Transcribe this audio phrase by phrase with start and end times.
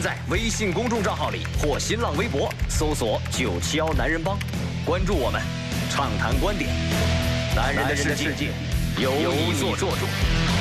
[0.00, 4.38] 在微信公众账号里或新浪微博搜索“九七幺男人帮”，
[4.84, 5.42] 关注我们，
[5.90, 6.70] 畅谈观点。
[7.56, 8.52] 男人的世界
[8.98, 10.57] 由你做主。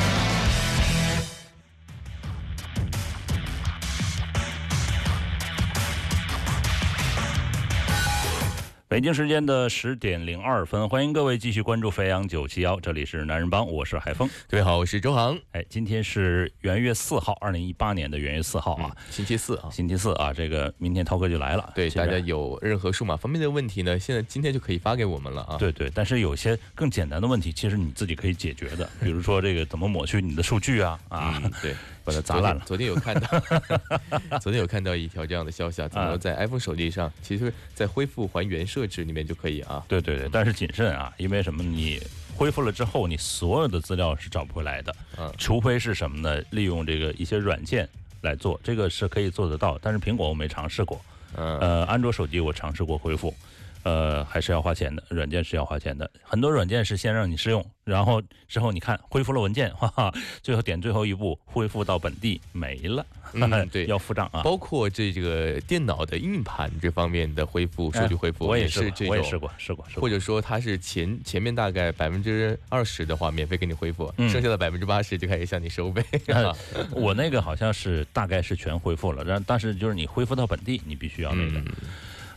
[8.89, 14.29] 北京时间的十点零二分，欢迎各位继续关注飞扬九七幺，这里是男人帮，我是海峰。
[14.49, 15.37] 各位好，我是周航。
[15.51, 21.69] 哎，今天是元月四号，二零一八年的元月四号啊，星期四啊，星期四啊，这个明天涛哥就来了。
[21.75, 25.57] 对，大家有任何数码方面的问题呢，现在今天就可以发给我们了啊。
[25.57, 31.75] 对对，但是有些更简单的问题，其实你自己可以解决的，比如说这个怎么抹去你的数据啊啊，嗯，对，
[32.07, 32.63] 把它砸烂了。
[32.65, 33.27] 昨天有看到，
[34.39, 39.83] 昨天有看到一条这样的消息啊，怎么在 iPhone 手机上，其实，在恢复还原设置里面就可以啊。
[39.89, 41.61] 对对对，但是谨慎啊，因为什么？
[41.61, 42.01] 你
[42.37, 46.41] 恢复了之后，你所有的资料是找不回来的，嗯除非是什么呢？
[46.51, 47.87] 利用这个一些软件
[48.21, 49.77] 来做，这个是可以做得到。
[49.81, 51.01] 但是苹果我没尝试过，
[51.35, 53.35] 嗯呃，安卓手机我尝试过恢复，
[53.83, 56.09] 呃，还是要花钱的，软件是要花钱的。
[56.23, 64.41] 很多软件是先让你试用，然后之后你看恢复了文件，哈哈，最后点最后一步恢复到本地没了， 嗯对要付账啊。
[64.43, 69.85] 包括这这个电脑的硬盘这方面的恢复，数据恢复，我也是这种，我也试过，试过。
[69.95, 76.03] 或者说它是前前面大概百分之二十的话免费给你恢复，嗯剩下的百分之八十就开始向你收费。
[76.27, 76.53] 呃
[76.91, 81.65] 我那个好像是大概是全恢复了，然但是就是你恢复到本地，你必须要那个，嗯，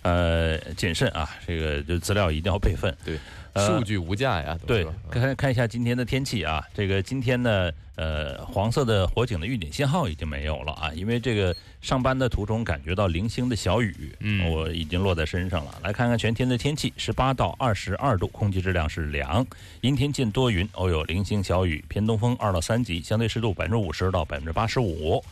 [0.02, 2.96] 呃，谨慎啊，这个就资料一定要备份。
[3.04, 3.18] 对，
[3.52, 4.56] 呃数据无价呀。
[4.60, 15.74] 都对，看看一下今天的天气啊，这个今天呢，呃，黄色的火警的预警信号已经没有了啊，因为这个上班的途中感觉到零星的小雨，嗯我已经落在身上了。
[15.83, 19.46] 来看看全天的天气，十八到二十二度，空气质量是良，
[19.83, 25.22] 阴天见多云，偶有零星小雨，偏东风二到三级，相对湿度百分之五十到百分之八十五。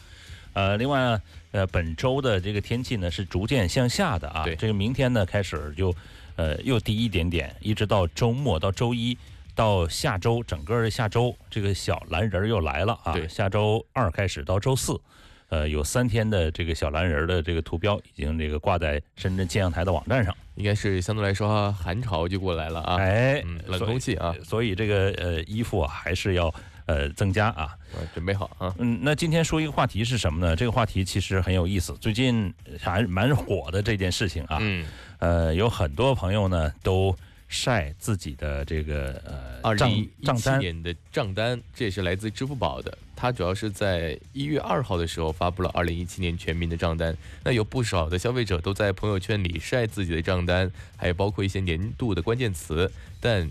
[0.55, 1.23] 呃，另外呢，
[1.53, 4.45] 呃，本周的这个天气呢是逐渐向下的啊。
[4.45, 5.95] 对这个明天呢开始就，
[6.37, 9.17] 呃，又低一点点，一直到周末到周一，
[9.55, 13.13] 到下周整个的下周，这个小蓝人儿又来了啊。
[13.13, 15.01] 对下周二开始到周四，
[15.49, 20.35] 呃，有三天的这个小蓝人儿的这个图标已经这个挂在深圳气象台的网站上。
[20.57, 22.97] 应该是相对来说寒潮就过来了啊。
[22.97, 26.53] 哎，嗯，冷空气啊，所以这个呃衣服啊还是要
[26.89, 27.77] 呃增加啊。
[27.95, 28.75] 呃准备好啊。
[28.79, 30.57] 嗯，那今天说一个话题是什么呢？
[30.57, 34.59] 这个话题其实很有意思，最近还蛮火的这件事情啊。
[34.61, 34.85] 嗯，
[35.21, 37.17] 呃，有很多朋友呢都
[37.47, 39.23] 晒自己的这个
[39.63, 42.99] 呃账二零一账单，七年的账单，这也是来自支付宝的。
[43.17, 47.17] 它主要是在一月二号的时候发布了二零一七年全民的账单。
[47.43, 52.93] 那有不少的消费者都在朋友圈里晒自己的账单，还有包括一些年度的关键词。
[53.19, 53.51] 但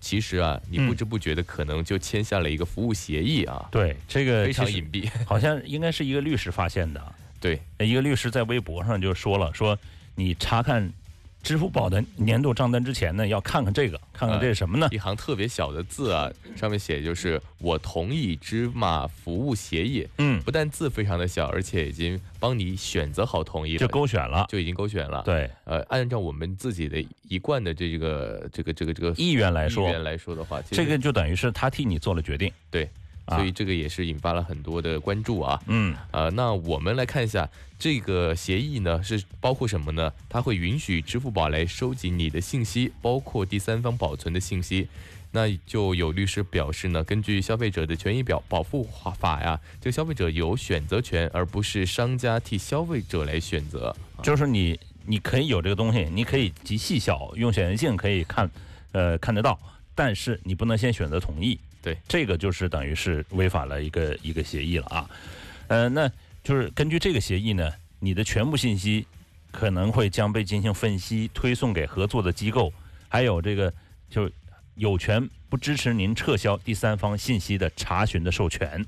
[0.00, 5.10] 其实啊，你不知不觉的可能就签下了一个服务协议啊，对这个非常隐蔽。
[5.26, 7.12] 好像应该是一个律师发现的啊。
[7.40, 9.78] 对，一个律师在微博上就说了，说
[10.14, 10.92] 你查看
[11.42, 14.88] 支付宝的年度账单之前呢，要看看这个，看看这是什么呢？
[14.90, 20.06] 一行特别小的字啊，上面写就是“我同意芝麻服务协议”。
[20.18, 24.46] 嗯，不但字非常的小，而且已经帮你选择好同意了，就勾选了。
[24.50, 32.52] 就已经勾选了。，对，呃，按照我们自己的一贯的这个这个这个这个意愿来说意，愿来说的话，这个就等于是他替你做了决定。
[32.70, 32.90] 对，啊
[33.28, 35.60] 所以这个也是引发了很多的关注啊。
[35.66, 40.12] 嗯，呃，那我们来看一下这个协议呢，是包括什么呢？
[40.28, 44.88] 它会允许支付宝来收集你的信息，包括第三方保存的信息。
[45.30, 53.94] 那就有律师表示呢，根据消费者的权益表保护法呀，这个消费者有选择权，而不是商家替消费者来选择。
[54.22, 58.50] 就是你你可以有这个东西，你可以极细小，用显微镜可以看，
[58.92, 59.60] 呃，看得到，
[59.94, 61.60] 但是你不能先选择同意。
[61.82, 65.10] 对，这个就是等于是违反了一个一个协议了啊。
[65.68, 66.10] 呃，那
[66.42, 67.70] 就是根据这个协议呢，
[68.00, 69.06] 你的全部信息
[69.50, 72.72] 可能会将被进行分析，推送给合作的机构，
[73.08, 73.72] 还有这个
[74.10, 74.30] 就
[74.74, 78.84] 有权不支持您撤销第三方信息的查询的授权。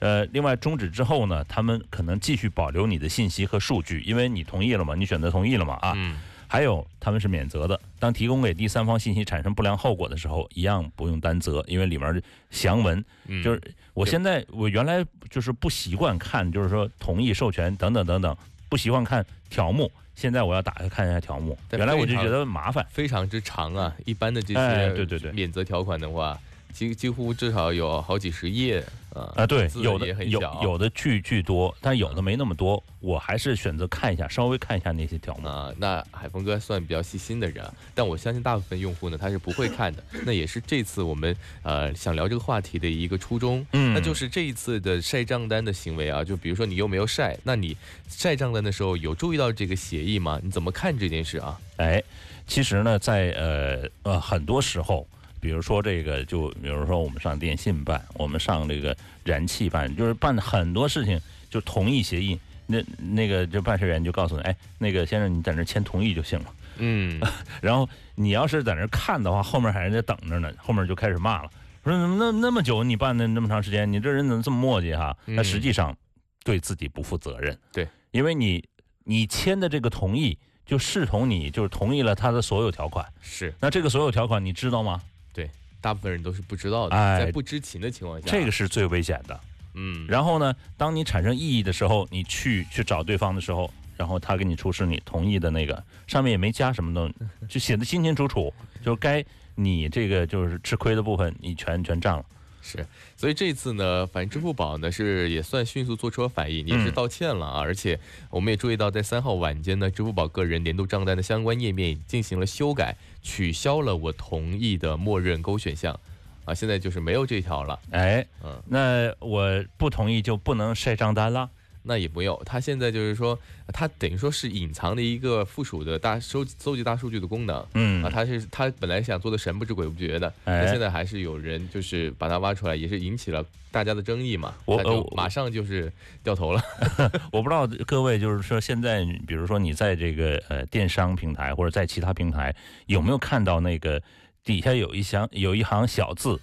[0.00, 5.92] 呃，另外终止之后呢，他们可能继续保留你的信息和数据，因为你同意了嘛，你选择同意了嘛啊。
[5.96, 6.16] 嗯，
[6.48, 13.62] 还有他们是免责的，当提供给第三方信息产生不良后果的时候，一样不用担责，因为里面详文嗯就是
[13.92, 18.36] 我现在我原来就是不习惯看，就是说同意授权等等等等，
[18.68, 21.56] 不习惯看条目，现在我要打开看一下条目。
[21.72, 22.86] 原来我就觉得麻烦。
[22.90, 23.94] 非常之长啊！
[24.06, 26.38] 一般的这些哎对对对免责条款的话，
[26.72, 28.82] 几几乎至少有好几十页
[29.18, 29.32] 啊。
[29.36, 32.82] 啊，对，有的有有的巨巨多，但有的没那么多。
[33.00, 35.46] 我还是选择看一下，稍微看一下那些条目。
[35.48, 40.02] 啊，那海峰哥算比较细心的人啊，但我相信大部分用户呢，他是不会看的。
[40.24, 47.76] 那也是这次我们呃想聊这个话题的一个初衷，嗯那就是这一次的晒账单的行为啊，就比如说你又没有晒，那你
[48.08, 50.40] 晒账单的时候有注意到这个协议吗？
[50.42, 51.58] 你怎么看这件事啊？
[51.76, 52.02] 哎，
[52.48, 55.06] 其实呢，在呃呃很多时候，
[55.40, 62.38] 比如说这个，就比如说我们上电信办，我们上这个燃气办，就是办很多事情就同意协议。
[62.70, 66.54] 那那个就办事员就告诉你，哎，那个先生你在那签同意就行了。
[66.76, 67.18] 嗯，
[67.62, 71.50] 然后你要是在那看的话，后面还人家等着呢，后面就开始骂了，
[71.82, 75.16] 说怎么那那么久你办的那么长时间，你这人怎么这么磨叽哈？
[75.24, 75.96] 那嗯实际上
[76.44, 77.58] 对自己不负责任。
[77.72, 78.62] 对，因为你
[79.04, 80.36] 你签的这个同意，
[80.66, 83.06] 就视同你就是同意了他的所有条款。
[83.22, 85.00] 是那这个所有条款你知道吗？
[85.32, 89.40] 对，大部分人都是不知道的，哎在不知情的情况下，这个是最危险的。
[89.74, 97.14] 嗯，然后呢，当你产生异议的时候，你去去找对方的时候，然后他给你出示你同意的那个，上面也没加什么东西，
[97.48, 98.52] 就写的清清楚楚，
[98.82, 102.24] 就该你这个就是吃亏的部分，你全全占了。
[102.70, 102.86] 是，
[103.16, 107.60] 所以这次呢，反正支付宝呢是也算迅速做出了反应，也是嗯道歉了啊。
[107.60, 107.98] 而且
[108.28, 115.98] 我们也注意到，在三号晚间呢，支付宝个人年度账单的相关页面进行了修改，取消了我同意的默认勾选项
[116.44, 117.80] 啊，现在就是没有这条了。
[117.90, 121.48] 哎，嗯，那我不同意就不能晒账单了。
[121.88, 123.36] 那也不用，它现在就是说，
[123.72, 127.66] 它等于说是隐藏的一个附属的大收搜集大数据的功能。
[127.72, 134.54] 嗯啊，他是他本来想做的神不知鬼不觉的，哎那现在还是有人就是把它挖出来，也是引起了大家的争议嘛。
[134.66, 135.90] 我呃马上就是
[136.22, 136.62] 掉头了。
[137.32, 142.54] 我不知道各位就是说现在，比如说你在这个呃电商平台或者在其他平台
[142.86, 144.02] 有没有看到那个
[144.44, 146.38] 底下有一行有一行小字，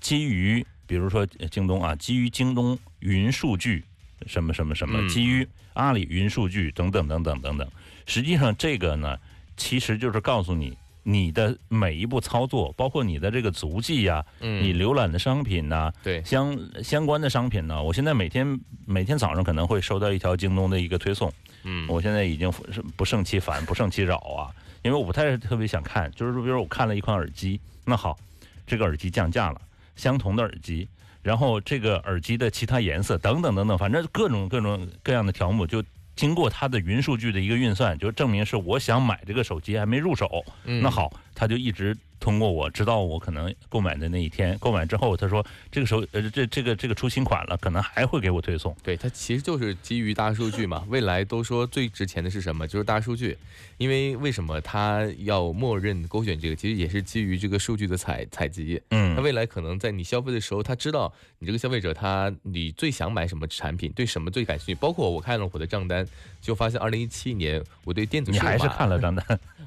[0.00, 3.84] 基于比如说呃京东啊，基于京东云数据
[4.26, 7.68] 什么什么什么，嗯基于阿里云数据等等等等等等。
[8.06, 9.18] 实际上这个呢，
[9.56, 10.76] 其实就是告诉你。
[11.04, 21.32] 你的每一步操作，包括你的这个足迹呀、嗯你浏览的商品呐、对，相相关的商品呢，我现在每天每天早上可能会收到一条京东的一个推送，
[21.64, 22.62] 嗯，我现在已经不
[22.98, 24.46] 不胜其烦，不胜其扰啊，
[24.82, 28.16] 因为我不太特别想看，就是说，比如我看了一款耳机，那好，
[28.64, 29.60] 这个耳机降价了，
[29.96, 30.86] 相同的耳机，
[31.22, 35.82] 然后这个耳机的其他颜色等等等等，反正各种各种各样的条目就。
[36.14, 41.10] 经过它的云数据的一个运算，就证明是我想买这个手机还没入手，嗯那好，
[41.42, 48.72] 他就一直通过我，直到我可能购买的那一天，购买之后，他说这个时候呃这这个这个出新款了，可能还会给我推送。
[48.80, 50.84] 对，它其实就是基于大数据嘛。
[50.88, 52.68] 未来都说最值钱的是什么？
[52.68, 53.36] 就是大数据。
[53.76, 56.54] 因为为什么它要默认勾选这个？
[56.54, 58.80] 其实也是基于这个数据的采采集。
[58.90, 64.74] 嗯它未来可能在你消费的时候，他知道你这个消费者他你最想买什么产品，对什么最感兴趣。
[64.76, 66.06] 包括我看了我的账单，
[66.40, 69.61] 就发现二零一七年我对电子数码你还是看了账单，哦，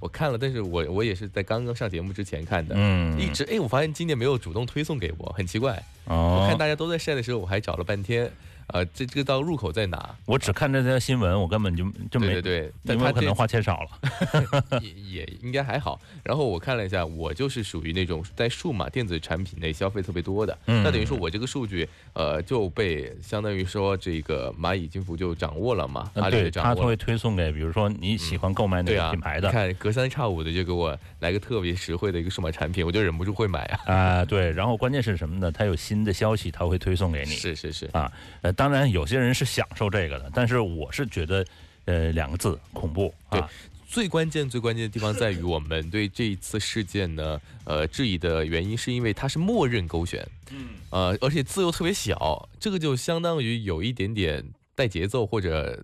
[0.00, 2.74] 我看了，但是我我也是在刚刚上节目之前看的。
[2.76, 5.80] 嗯，一直哎，我发现今年没有主动推送给我，很奇怪。
[6.06, 8.30] 我哦看，大家都在晒的时候，我还找了半天，
[8.68, 10.14] 呃，这这个到入口在哪？
[10.26, 14.80] 我只看这条新闻，我根本就就没对但因为我可能花钱少了。
[14.80, 16.00] 也也应该还好。
[16.22, 20.56] 然后我看了一下，我就是属于那种在数码电子产品内消费特别多的。
[20.66, 26.76] 嗯那等于说我这个数据，呃，就被相当于说这个蚂蚁金服就掌握了嘛，阿里就掌握了。
[26.76, 33.94] 他会推送给，比如说你喜欢购买哪个品牌的看隔三差五的就给我来个特别实惠的一个数码产品，我就忍不住会买啊。
[33.94, 35.52] 啊，对，然后关键是什么呢？
[35.52, 37.32] 它有新的消息，它会推送给你。
[37.32, 38.10] 是是是，啊，
[38.42, 41.44] 呃，当然有些人是享受这个的，但是我是觉得，
[41.84, 43.50] 呃，两个字恐怖啊。
[43.86, 54.44] 最关键最关键的地方在于，我们对这一次事件呢，呃，质疑的原因是因为它是默认勾选，嗯，呃，而且字又特别小，这个就相当于有一点点
[54.74, 55.80] 带节奏或者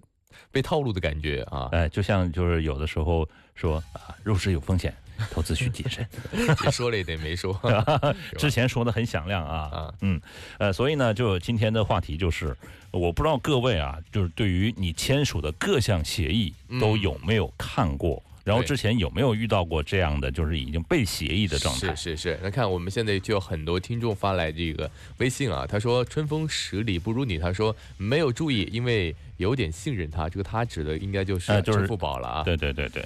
[0.50, 1.69] 被套路的感觉啊。
[1.71, 4.93] 哎，就像就是有的时候说啊，入市有风险，
[5.31, 6.07] 投资需谨慎。
[6.73, 7.59] 说了一点没说，
[8.39, 10.21] 之前说的很响亮啊啊，嗯，
[10.59, 12.57] 呃，所以呢，就今天的话题就是，
[12.91, 22.17] 我不知道各位啊，就是对于你签署的各项协议都有没有看过，然后之前有没有遇到过这样的，就是已经被协议的状态是？
[22.17, 32.43] 是是，那看我们现在就有很多听众发来这个微信啊，他说春风十里不如你，他说没有注意，因为有点信任他，这个他指的应该就是呃就是支付宝了啊。
[32.43, 33.05] 对对对对，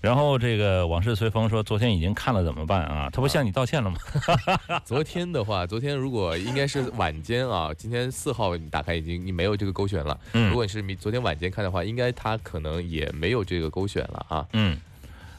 [0.00, 3.10] 然后这个往事随风说，昨天已经看了怎么办啊？
[3.12, 3.98] 他不向你道歉了吗？
[4.84, 10.18] 昨天的话，昨天如果应该是晚间啊，今天四号你打开已经你没有这个勾选了。
[10.34, 14.46] 嗯如果你是明昨天晚间看的话，应该他可能也没有这个勾选了啊。
[14.52, 14.78] 嗯，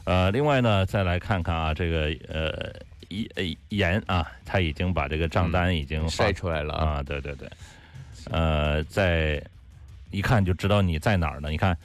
[0.04, 2.72] 呃，另外呢，再来看看啊，这个呃，
[3.70, 6.84] 严啊，他已经把这个账单已经发晒出来了啊。
[6.86, 7.48] 啊，对对对，
[8.30, 9.42] 呃，在
[10.10, 11.48] 一看就知道你在哪儿呢。
[11.50, 11.76] 你看，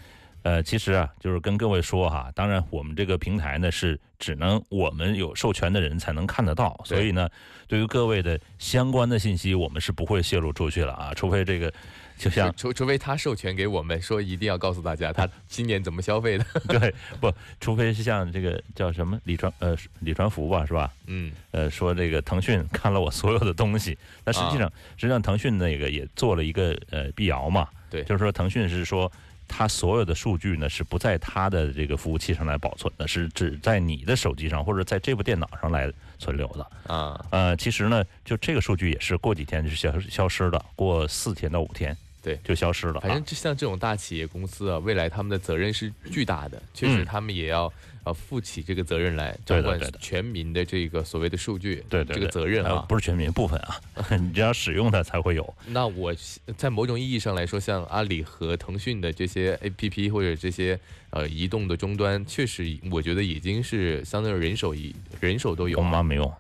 [0.46, 7.28] 呃，其实啊，就是跟各位说哈，当然我们这个平台呢是只能我们有授权的人才能看得到，所以呢，
[7.68, 11.74] 对于各位的相关的信息，我们是不会泄露出去了啊，除非这个
[12.16, 16.46] 就像除除非他授权给我们说一定要告诉大家他今年怎么消费的。
[16.70, 20.94] 对不，除非是像这个叫什么李传呃李传福吧，是吧？
[21.08, 29.12] 嗯，呃，说这个腾讯看了我所有的东西，那实际上、实际上腾讯那个也做了一个呃辟谣嘛，对就是说腾讯是说
[29.48, 36.94] 它所有的数据呢是不在它的这个服务器上来保存的，是只在你的手机上或者在这部电脑上来存留的。
[36.94, 43.02] 啊，呃，其实呢，就这个数据也是过几天就消消失了，过四天到五天，对就消失了、啊。
[43.02, 47.72] 反正就像这种大企业公司啊，未来他们的责任是巨大的，确实嗯他们也要
[48.06, 52.86] 呃负起这个责任来，掌管全民的这个所谓的数据，这个责任啊。
[52.88, 53.76] 不是全民部分啊，
[54.18, 55.54] 你只要使用它才会有。
[55.68, 56.14] 那我
[56.56, 65.90] 在某种意义上来说，像阿里和腾讯的这些 A P P 或者这些呃移动的终端，确实我觉得已经是相当于人手一人手都有我啊。
[65.90, 66.34] 妈没用。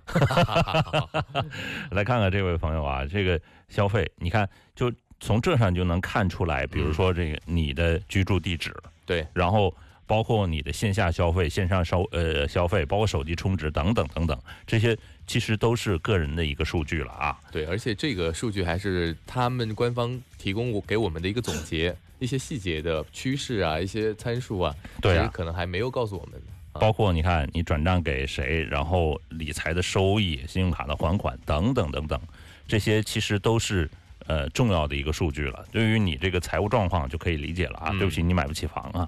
[1.92, 9.76] 来看看这位朋友啊，这个消费，你看，就从这上就能看出来，比如说这个你的居住地址，对，然后
[10.08, 17.40] 包括你的线下消费、线上消呃消费，包括手机充值等等等等，这些其实都是个人的一个数据了啊。
[17.52, 26.42] 对，而且这个数据还是他们官方提供给我们的一个总结，一些细节的趋势啊，一些参数啊，对可能还没有告诉我们
[26.80, 32.22] 包括你看你转账给谁，然后理财的收益、信用卡的还款等等等等，
[32.68, 33.90] 这些其实都是
[34.28, 35.66] 呃重要的一个数据了。
[35.72, 37.90] 对于你这个财务状况就可以理解了啊。
[37.92, 39.08] 嗯对不起，你买不起房啊。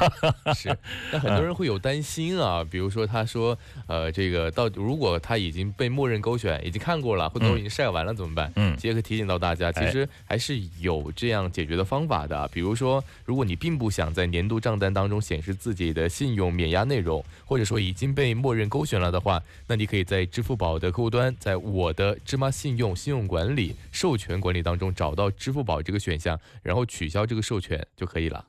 [0.54, 0.76] 是，
[1.12, 3.56] 那很多人会有担心啊，比如说他说，
[3.86, 8.52] 呃，这个到底如果他已经被默认勾选，已经看过了，或者说已经晒完了怎么办？
[8.56, 12.48] 嗯杰克提醒到大家，其哎实还是有这样解决的方法的啊。
[12.52, 28.44] 比如说，如果你并不想在年度账单当中显示自己的信用免押内容，或者说已经被默认勾选了的话，那你可以在支付宝的客户端，在我的芝麻信用信用管理授权管理当中找到支付宝这个选项，然后取消这个授权就可以了。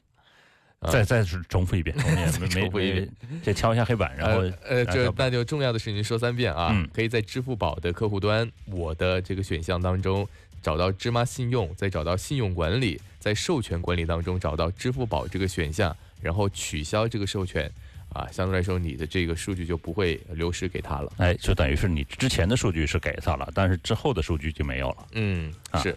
[0.80, 10.28] 啊再再是重复一遍，重复一遍 没重复一遍没这敲一下黑板，然后呃呃，这那就重要的事情说三遍啊，嗯可以在支付宝的客户端我的这个选项当中
[10.62, 17.72] 找到芝麻信用，再找到信用管理，在授权管理当中找到支付宝这个选项，然后取消这个授权。
[18.18, 21.12] 啊，相对来说，你的这个数据就不会流失给他了。
[21.18, 25.08] 哎，就等于是你之前的数据是给他了，但是之后的数据就没有了。
[25.12, 25.96] 嗯，啊是，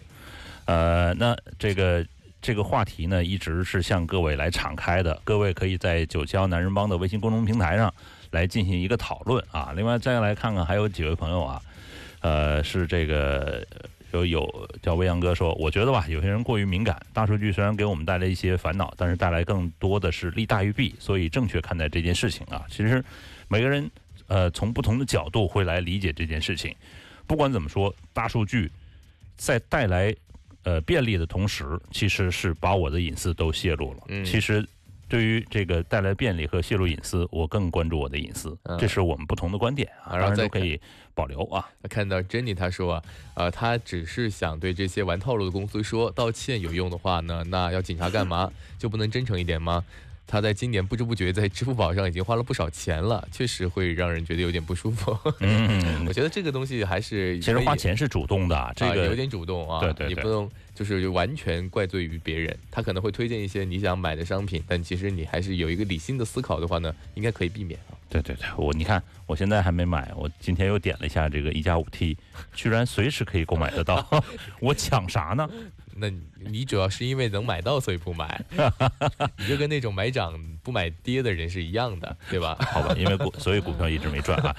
[0.65, 2.05] 呃，那这个
[2.39, 7.91] 这个话题呢，一直是向各位来敞开的，各位可以在九七幺男人帮的微信公众平台上
[8.29, 9.73] 来进行一个讨论啊。
[9.75, 11.59] 另外再来看看还有几位朋友啊，
[12.19, 13.65] 呃，是这个
[14.11, 22.65] 有有叫未央哥说，我觉得吧，有些人过于敏感，大数据虽然给我们带来一些烦恼，但是带来更多的是利大于弊，所以正确看待这件事情啊。
[22.69, 23.03] 其实
[23.47, 23.89] 每个人
[24.27, 26.75] 呃从不同的角度会来理解这件事情。
[27.27, 28.69] 不管怎么说，大数据
[29.37, 30.13] 在带来
[30.63, 33.99] 呃便利的同时，其实是把我的隐私都泄露了。
[34.09, 34.67] 嗯其实
[35.11, 40.79] 对于这个带来便利和泄露隐私，我更关注我的隐私，嗯这是我们不同的观点啊，当然然后再都可以
[41.13, 41.69] 保留啊。
[41.89, 43.03] 看到 Jenny 她说啊，
[43.33, 48.49] 呃，她只是想对这些玩套路的公司说，道歉有用的话呢，那要警察干嘛？
[48.79, 49.83] 就不能真诚一点吗？
[50.27, 55.17] 她在今年不知不觉在支付宝上已经花了不少钱了，确实会让人觉得有点不舒服。
[55.39, 62.57] 嗯 我，觉得这个东西还是其实花钱是主动的，这个啊有点主动啊，对对对你不能就是完全怪罪于别人。
[62.69, 67.99] 他可能会推荐一些你想买的商品，但其实你还是有一个理性的思考的话呢，应该可以避免啊。
[68.07, 72.17] 对对对，我你看，我现在还没买，我今天又点了一下这个一加五 T，
[72.53, 74.23] 居然随时可以购买得到，
[74.59, 75.49] 我抢啥呢？
[75.95, 78.43] 那你你主要是因为能买到，所以不买，
[79.37, 80.33] 你就跟那种买涨
[80.63, 82.57] 不买跌的人是一样的，对吧？
[82.71, 84.55] 好吧，因为股所以股票一直没赚啊。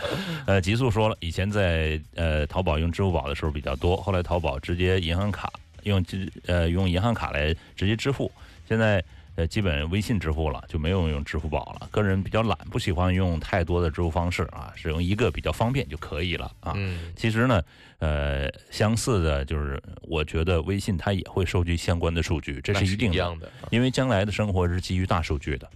[0.47, 5.53] 呃，极速说了，以前在呃淘宝用支付宝的时候比较多，后来淘宝直接银行卡
[5.85, 8.31] 用支呃用银行卡来直接支付，
[8.69, 9.03] 现在
[9.37, 11.89] 呃基本微信支付了，就没有用支付宝了。
[11.91, 16.73] 个人比较懒，不喜欢用太多的支付方式啊，使用一个比较方便就可以了啊。
[16.77, 17.63] 嗯，其实呢，
[17.99, 23.47] 呃，相似的就是，我觉得微信它也会收集相关的数据，这是是一定的，一样的。
[23.63, 25.69] 啊因为将来的生活是基于大数据的。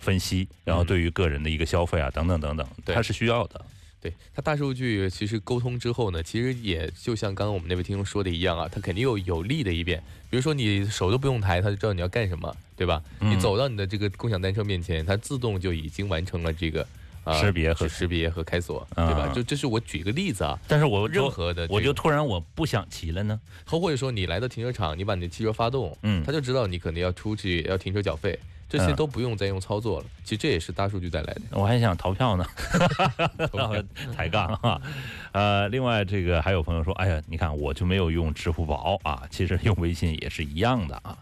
[0.00, 3.60] 分析，然后对于个人的一个消费啊等等等等，它是需要的。
[4.00, 10.02] 对它大数据其实沟通之后呢，其实也就像刚刚我们那位听众说的一样啊，它肯定有有利的一面。
[10.30, 13.02] 比如说你手都不用抬，它就知道你要干什么，对吧？
[13.20, 16.86] 嗯你走到你的这个共享单车面前，它自动就已经完成了这个。
[17.28, 19.28] 啊识别和识别和开锁，对吧？
[19.28, 30.06] 啊就这是我举个例子啊，但是我任何的我就突然我不想骑了呢，或或者说你来到停车场，你把你的汽车发动，嗯他就知道你可能要出去要停车缴费，这些嗯都不用再用操作了。
[30.24, 31.40] 其实这也是大数据带来的。
[31.52, 32.46] 我还想逃票呢，
[34.16, 34.80] 抬杠啊。
[35.32, 41.16] 呃，另外这个还有朋友说，哎呀，你看我就没有用支付宝啊，其实用微信也是一样的啊。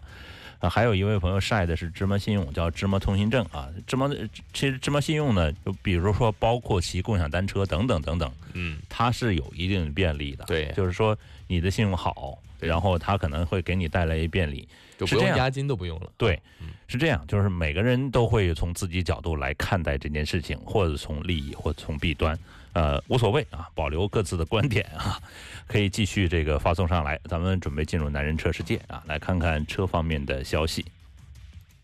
[0.59, 3.69] 啊，还有一位朋友晒的是芝麻信用，叫芝麻通行证啊。
[3.85, 4.09] 芝麻
[4.53, 10.43] 其实芝麻信用呢，就比如说包括骑共享单车等等等等，嗯，它是有一定的便利的。
[10.45, 14.67] 对就是说你的信用好，然后它可能会给你带来一便利。
[14.99, 16.11] 是这样就不用押金都不用了。
[16.17, 22.35] 对嗯，是这样，就是每个人都会从自己角度来看待这件事情，或者从利益，或者从弊端，
[22.77, 25.19] 呃，无所谓啊，保留各自的观点啊，
[25.65, 27.19] 可以继续这个发送上来。
[27.27, 30.85] 咱们准备进入男人车世界啊，来看看车方面的消息。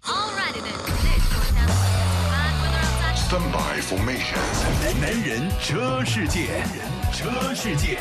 [0.04, 0.78] Alrighty then.
[0.86, 1.74] This was down
[2.30, 3.18] bad weather outside.
[3.18, 4.38] Stand by formation。
[5.02, 6.62] 男人车世界，
[7.12, 7.98] 车世界。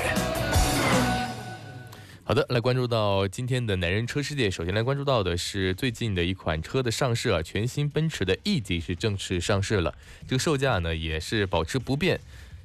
[2.24, 4.50] 好的，来关注到今天的男人车世界。
[4.50, 9.94] 首先来关注到的是最近的一款车的上市啊，全新奔驰的 E 级是正式上市了，
[10.28, 12.20] 这个售价呢也是保持不变，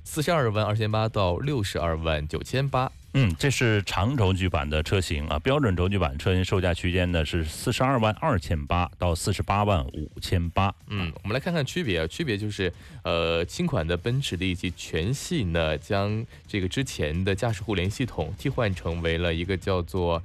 [0.07, 2.89] 四十二万二千八到六十二万九千八。
[3.13, 10.73] 嗯，这是长轴距版的车型啊，标准轴距版车型售价区间呢是四十二万二千八到四十八万五千八。
[10.87, 12.71] 嗯，我们来看看区别啊，区别就是，
[13.03, 20.23] 呃，新款的奔驰的一级全系呢，将这个之前的驾驶互联系统替换成为了一个叫做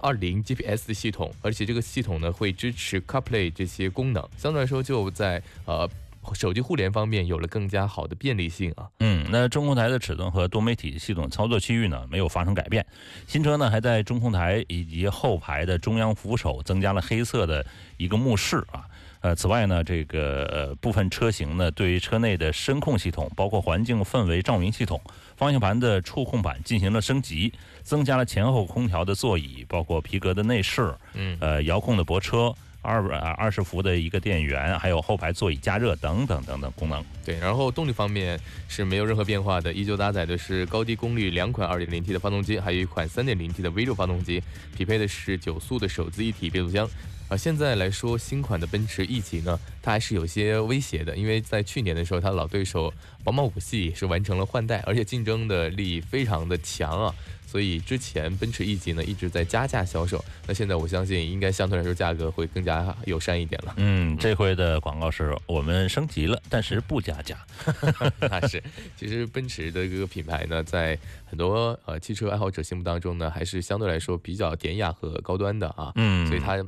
[0.00, 5.88] 二零 GPS 的系统，而且这个系统呢会支持 CarPlay 这些功能，相对来说就在呃
[6.34, 8.88] 手机互联方面有了更加好的便利性啊。
[9.00, 12.84] 嗯，那中控台的尺寸和多媒体系统操作区域呢没有发生改变。
[13.26, 17.64] 新车呢还在中控台以及后排的中央扶手增加了黑色的
[17.96, 18.84] 一个幕饰啊。
[19.22, 24.98] 呃，此外呢，这个呃部分车型呢对于车内的声控系统，包括环境氛围照明系统、
[25.36, 27.52] 方向盘的触控板进行了升级，
[27.82, 32.54] 增加了前后空调的座椅，包括皮革的内饰，嗯呃遥控的泊车。
[32.82, 37.04] 二百二十伏的一个电源，还有后排座椅加热等等等等功能。
[37.24, 44.42] 对，然后动力方面是没有任何变化的，依旧搭载的是高低功率两款 2.0T 的发动机，还有一款 3.0T 的 V6 发动机，
[44.76, 46.88] 匹配的是九速的手自一体变速箱。
[47.28, 57.14] 啊，现在来说，新款的奔驰 E 级呢，它还是有些威胁的，因为在去年的时候，它老对手宝马五系是完成了换代，而且竞争的力非常的强啊，
[57.50, 63.74] 所以之前奔驰 E 级呢一直在加价销售，那现在我相信应该相对来说价格会更加友善一点了。
[63.78, 67.36] 嗯，这回的广告是我们升级了，但是不加价。
[68.20, 68.62] 那是，
[68.96, 75.90] 其实奔驰的这个品牌呢，在很多呃汽车爱好者心目当中呢，还是相对来说比较典雅和高端的啊。
[75.96, 76.64] 嗯所以它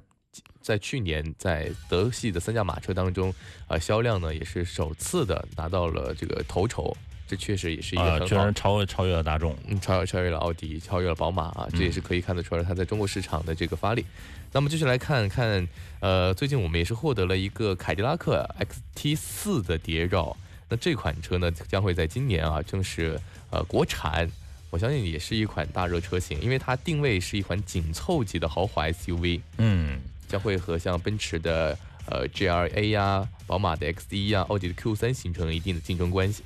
[0.61, 3.33] 在去年在德系的三驾马车当中，
[3.69, 6.97] 呃，销量呢也是首次的拿到了这个头筹，
[7.33, 8.55] 这确实也是一个啊，很好居然。
[8.55, 9.57] 超超越了大众。
[9.67, 14.05] 嗯，超越超越了奥迪，超越了宝马啊，这也是可以看得出来它在中国市场的这个发力。
[14.53, 15.67] 那么继续来看看，
[16.01, 20.37] 呃，最近我们也是获得了一个凯迪拉克 XT 四的谍照。
[20.69, 23.19] 那这款车呢，将会在今年啊正式
[23.49, 24.31] 呃国产。
[24.69, 36.43] 我相信也是一款大热车型，因为它定位是一款紧凑级的豪华 SUV，嗯，将会和像奔驰的呃 GLA 呀、宝马的 X1 呀、奥迪的 Q3 形成了一定的竞争关系。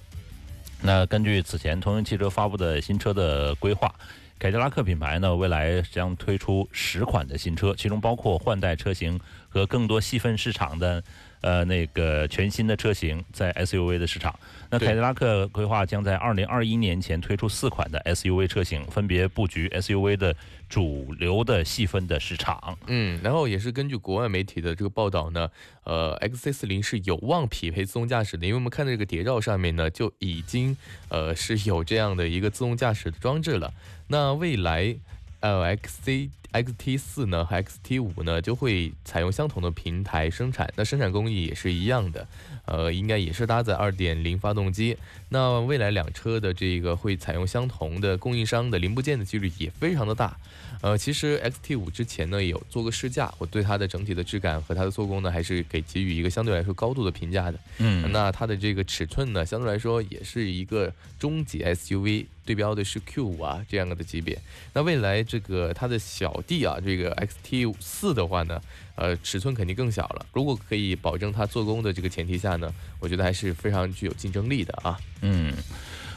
[0.83, 3.93] 那根据此前通用汽车发布的新车的规划，
[4.39, 11.03] 凯迪拉克品牌呢未来将推出十款的新车，其中包括换代车型和更多细分市场的
[11.47, 14.37] 呃那个全新的车型在 SUV 的市场。
[14.69, 20.35] 那凯迪拉克规划将在二零二一年前推出四款的 SUV 车型，分别布局 SUV 的
[20.69, 22.77] 主流的细分的市场。
[22.89, 25.49] 嗯，然后也是根据国外媒体的这个报道呢，
[25.85, 30.77] 呃，XC 四零是有望匹配自动驾驶的，因为我们看到这个谍照上面呢就已经
[31.11, 33.73] 呃是有这样的一个自动驾驶的装置了。
[34.09, 34.97] 那未来
[35.39, 42.27] 呃 XC XT 四呢和 XT 五呢就会采用相同的平台生产，那生产工艺也是一样的，
[42.65, 44.97] 呃，应该也是搭载2.0发动机。
[45.29, 50.37] 那未来两车的这个会采用相同的供应商的零部件的几率也非常的大。
[50.83, 57.59] 呃，其实 XT 五之前呢有做过试驾，我对它的整体的质感和它的做工呢还是给给予一个相对来说高度的评价的。
[57.79, 64.39] 嗯那它的这个尺寸呢，相对来说也是一个中级 SUV 对标的是 Q 五啊这样的级别。
[64.75, 68.61] 那未来这个它的小弟啊，这个 XT 四的话呢，
[68.95, 70.27] 呃，尺寸肯定更小了。
[70.33, 74.99] 如果可以保证它做工的这个前提下呢，我觉得还是非常具有竞争力的啊。
[75.23, 75.53] 嗯，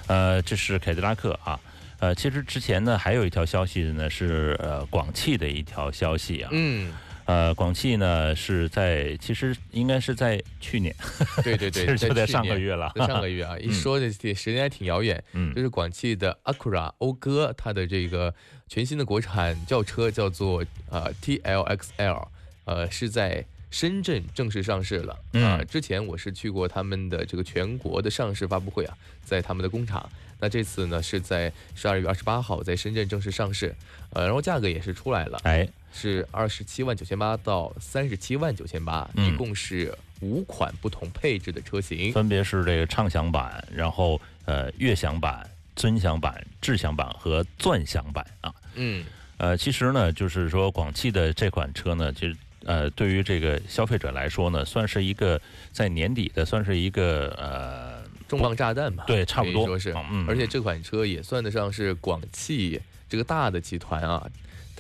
[0.08, 1.60] 呃，这是凯迪拉克啊。
[2.00, 6.50] 呃，其实之前呢，还有一条消息呢，是呃广汽的一条消息啊。
[6.54, 6.94] 嗯，
[7.26, 10.96] 呃，广汽呢是在，其实应该是在去年，
[11.44, 12.90] 对对对， 其实就在上个月了。
[12.96, 15.22] 在上个月啊， 一说这这时间还挺遥远。
[15.34, 18.34] 嗯就是广汽的 Acura 讴歌，它的这个
[18.70, 22.28] 全新的国产轿车叫做呃 TLXL，
[22.66, 25.14] 呃是在深圳正式上市了。
[25.14, 30.08] 啊、嗯之前我是去过他们的这个全国的上市发布会啊，在他们的工厂。
[30.40, 33.76] 那这次呢是在十二月二十八号在深圳正式上市，
[34.12, 42.14] 呃，然后价格也是出来了，哎，是二十七万九千八到三十七万九千八，嗯一共是五款不同配置的车型。
[42.14, 48.54] 分别是这个畅享版，然后呃悦享版、尊享版、智享版和钻享版啊。
[48.80, 49.04] 嗯，
[49.38, 55.40] 呃，其实呢，就是说广汽的这款车呢，其实呃，对于这个消费者来说呢，算是一个
[55.72, 59.04] 在年底的，算是一个呃，重磅炸弹吧？
[59.06, 59.94] 对差不多说是。
[60.12, 64.26] 嗯而且这款车也算得上是广汽这个大的集团啊，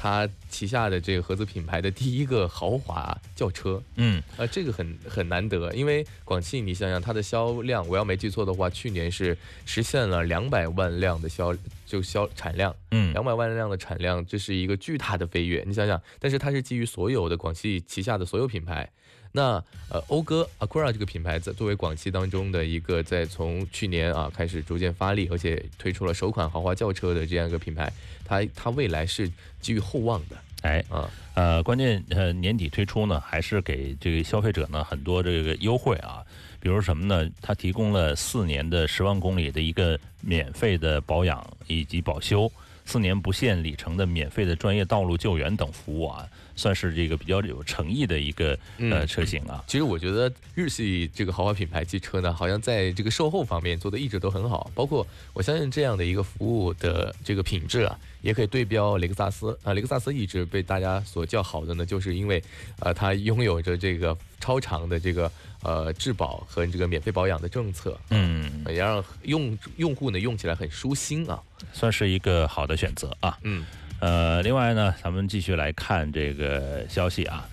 [0.01, 3.83] 它旗下的这个合资品牌的第一个豪华轿车。
[3.95, 11.53] 嗯呃，这个很很难得，因为广汽你想想它的销量，我要没记错的话，去年是实现了两百万辆的销
[11.85, 15.65] 就销产量，嗯两百万辆的产量，这是一个巨大的飞跃。
[15.67, 18.89] 你想想，但是它是基于所有的广汽旗下的所有品牌。
[19.31, 27.91] 那呃，讴歌 Acura 这个品牌在作为广汽当中的一个，在从去年啊开始逐渐发力，而且推出了首款豪华轿车的这样一个品牌，
[28.25, 31.09] 它它未来是寄予厚望的哎啊。
[31.35, 36.23] 呃，关键呃年底推出呢，还是给这个消费者呢很多这个优惠啊，
[36.59, 37.29] 比如什么呢？
[37.41, 42.51] 它提供了四年的十万公里的一个免费的保养以及保修，
[42.85, 46.27] 四年不限里程的免费的专业道路救援等服务啊，
[46.59, 49.63] 算是这个比较有诚意的一个呃嗯车型啊。
[49.65, 59.73] 其实我觉得日系这个豪华品牌汽车呢，好像在这个售后方面做的一直都很好，包括我相信这样的一个服务的这个品质啊，也可以对标雷克萨斯啊。
[59.73, 62.43] 雷克萨斯一直被大家所叫好的呢，就是因为
[62.79, 65.31] 呃它拥有着这个超长的这个
[65.63, 71.41] 呃质保和这个免费保养的政策，嗯，也让用用户呢用起来很舒心啊。
[71.73, 73.37] 算是一个好的选择啊。
[73.43, 73.65] 嗯，
[73.99, 77.47] 呃，另外呢，咱们继续来看这个消息啊。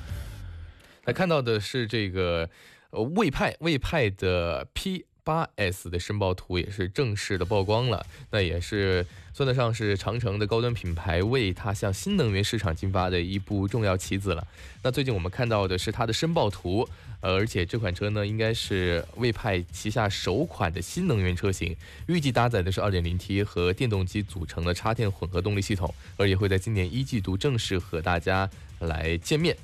[1.05, 2.49] 来看到的是这个
[2.91, 14.47] 呃魏派魏派的 P 八 S 的申报图也是正式的曝光了，那也是算得上是长城的高端品牌为它向新能源市场进发的一步重要棋子了。
[14.85, 16.89] 那最近我们看到的是它的申报图，
[17.21, 29.57] 呃，而且这款车呢应该是魏派旗下首款的新能源车型，预计搭载的是 2.0T 和电动机组成的插电混合动力系统，而也会在今年一季度正式和大家来见面。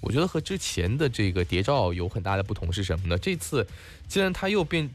[0.00, 3.16] 我觉得和之前的这个谍照有很大的不同是什么呢？
[3.16, 3.66] 这次
[4.08, 4.88] 既然他又变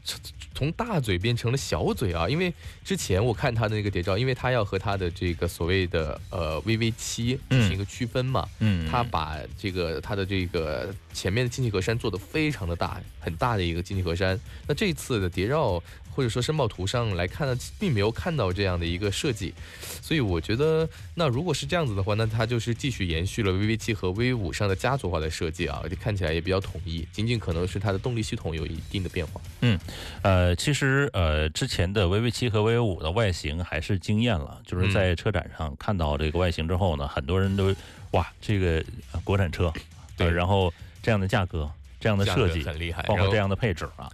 [0.54, 2.52] 从大嘴变成了小嘴啊，因为
[2.84, 14.38] 之前我看他的那个谍照，因为他要和他的这个所谓的呃 VV 七进行一个区分嘛，嗯，它把这个他的这个前面的进气格栅做的非常的大，很大的一个进气格栅。
[14.66, 19.54] 那这次的谍照或者说申报图上来看呢，并没有看到这样的一个设计，
[20.02, 29.40] 所以我觉得，那如果是这样子的话，那它就是继续延续了 VV 七和 VV 五上的家族化的设计啊，看起来也比较统一，仅仅可能是它的动力系统有一定的变化。
[29.60, 29.78] 嗯
[30.22, 37.74] 呃，其实呃，之前的 VV 七和 VV 五的外形还是惊艳了，就是在车展上看到这个外形之后呢，很多人都
[38.12, 39.72] 哇，这个呃国产车，
[40.16, 44.10] 对呃然后这样的价格，这样的设计，很厉害，包括这样的配置啊。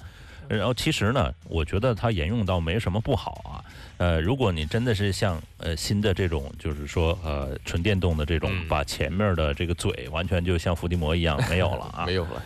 [0.49, 3.59] 然后其实呢，我觉得它沿用到没什么不好啊。
[3.99, 12.05] 呃，如果你真的是像呃新的这种，就是说呃纯电动的这种，嗯把前面的这个嘴完全就像伏地魔一样没有了啊。
[12.07, 12.41] 没有了，呃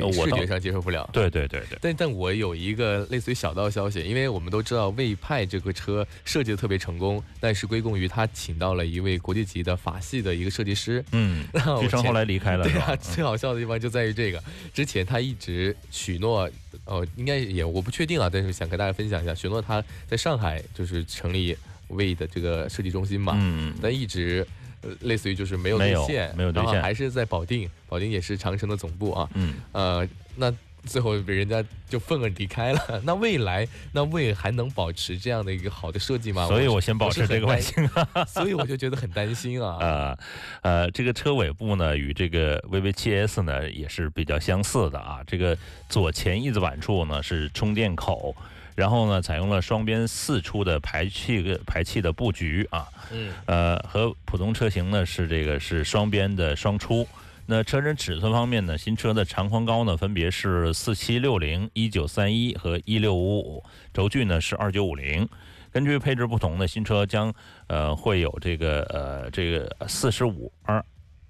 [0.00, 1.08] 我倒视觉上接受不了。
[1.12, 11.04] 对对对对，但但我有一个类似于小道消息，因为我们都知道魏派这个车设计的特别成功，但是归功于他请到了一位国际级的法系的一个设计师。
[11.12, 16.48] 嗯， 那我前据称后来离开了，对啊，最好笑的地方就在于这个，之前他一直许诺，
[16.84, 21.56] 哦，应该也我不确定啊，但是想跟大家分享一下，许诺他在上海就是成立
[21.88, 24.46] 魏的这个设计中心嘛，嗯，但一直。
[24.82, 29.28] 呃，类似于就是没有没有兑现，没有兑现还是在保定，保定也是长城的总部啊。
[29.34, 30.52] 嗯，呃，那
[30.84, 32.80] 最后被人家就愤而离开了。
[33.06, 36.48] 那未来，那魏还能保持这样的一个好的设计吗？
[36.48, 37.88] 所以我我先保持这个外形。
[38.26, 39.78] 所以我就觉得很担心啊。
[39.80, 40.18] 呃
[40.62, 45.20] 呃，这个车尾部呢，与这个 VV7S 呢也是比较相似的啊。
[45.24, 45.56] 这个
[45.88, 48.34] 左前翼子板处呢是充电口，
[48.74, 57.06] 然后呢，采用了双边四出的排气排气的布局啊，嗯，呃，和普通车型呢是这个是双边的双出。
[57.44, 65.28] 那车身尺寸方面呢，新车的长宽高呢分别是四七六零、一九三一和一六五五，轴距呢是二九五零。
[65.72, 67.32] 根据配置不同呢，新车将
[67.66, 70.82] 呃会有这个呃这个四十五二。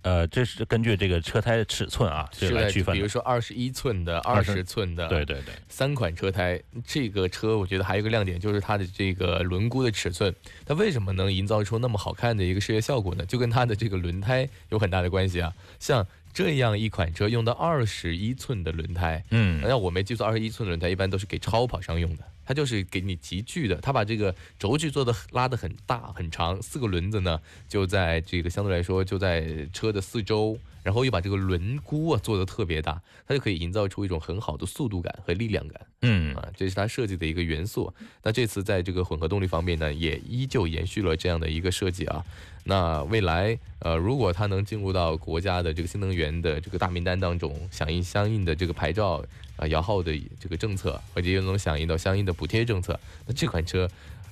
[0.02, 2.98] 呃，这是根据这个车胎的尺寸啊，这是来区分的。
[2.98, 10.34] 比如说二十一寸的、二十寸的，对对对，三款车胎，这个车我觉得还有一个亮点就是它的这个轮毂的尺寸，
[10.66, 13.24] 它为什么能营造出那么好看的一个视觉效果呢？
[13.26, 15.52] 就跟它的这个轮胎有很大的关系啊。
[15.78, 30.58] 像这样一款车用到二十一寸的轮胎，嗯，那我没记错，二十一寸的轮胎一般都是给超跑商用的，它就是给你集聚的，它把这个轴距做的拉得很大很长，四个轮子呢就在这个相对来说就在车的四周。
[30.82, 35.80] 然后又把这个轮毂啊做得特别大，它就可以营造出一种很好的速度感和力量感。
[36.00, 37.94] 嗯啊，这是它设计的一个元素。
[38.24, 42.24] 那这次在这个混合动力方面呢，也依旧延续了这样的一个设计啊。
[42.64, 49.24] 那未来呃，如果它能进入到国家的这个新能源的这个大名单当中，响应相应的这个牌照
[49.62, 53.88] 啊摇号的这个政策，而且又能响应到相应的补贴政策，那这款车。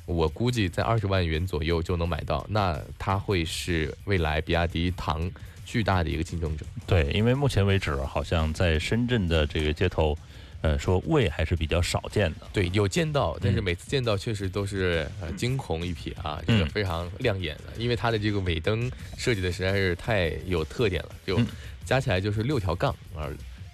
[0.06, 5.30] 我估计在二十万元左右就能买到，那它会是未来比亚迪唐
[5.64, 6.66] 巨大的一个竞争者。
[6.84, 10.18] 对，因为目前为止，好像在深圳的这个街头，
[10.62, 12.48] 呃，说魏还是比较少见的。
[12.52, 21.46] 对，有见到，但是嗯每次见到确实都是呃惊鸿一瞥啊，这个嗯非常亮眼的，因为它的这个尾灯设计的实在是太有特点了，就嗯
[21.84, 23.30] 加起来就是六条杠啊。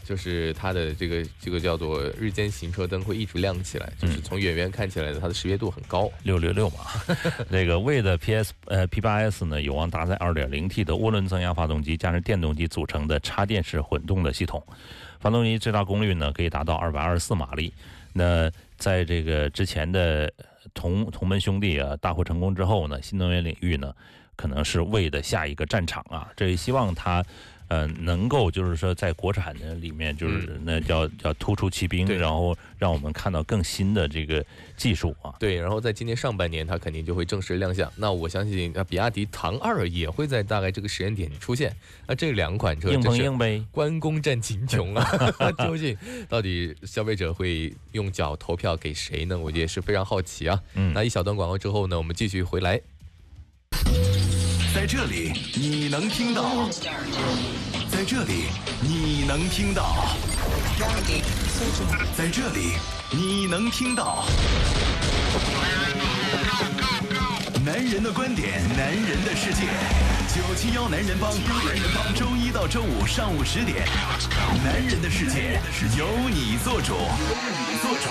[0.07, 6.09] 就是它的这个这个叫做日间行车灯会一直亮起来，嗯就是从远远看起来的它的识别度很高。
[6.23, 6.77] 六六六嘛，
[7.51, 14.63] 这个魏的 PS 呃 P8S 呢，有望搭载 2.0T 的涡轮增压发动机加上电动机组成的插电式混动的系统，
[15.19, 17.73] 发动机最大功率呢可以达到224马力。
[18.13, 20.33] 那在这个之前的
[20.73, 23.93] 同同门兄弟啊大获成功之后呢，新能源领域呢
[24.37, 27.25] 可能是魏的下一个战场啊，这也希望它。
[27.69, 34.45] 呃，能够就是说，在国产的里面，就是那叫叫突出奇兵，对然后让我们看到更新的这个
[34.77, 35.35] 技术啊。
[35.41, 37.91] 对，然后在今年上半年，它肯定就会正式亮相。
[37.97, 41.75] 那我相信，那比亚迪唐二也会在大概这个时间点出现。
[42.07, 43.65] 那这两款车硬碰硬呗。
[43.73, 45.05] 关公战秦琼啊！
[45.67, 45.97] 究竟
[46.29, 49.37] 到底消费者会用脚投票给谁呢？
[49.39, 50.63] 我也是非常好奇啊。
[50.75, 52.81] 嗯那一小段广告之后呢，我们继续回来。
[54.77, 56.69] 在这里你能听到，
[57.89, 58.45] 在这里
[58.83, 60.15] 你能听到，
[62.15, 62.75] 在这里
[63.11, 64.27] 你能听到。
[67.65, 69.63] 男人的观点，男人的世界。
[70.35, 73.87] 九七幺男人帮，男人帮，周一到周五上午十点，
[74.63, 75.59] 男人的世界
[75.97, 78.11] 由你做主，由你做主。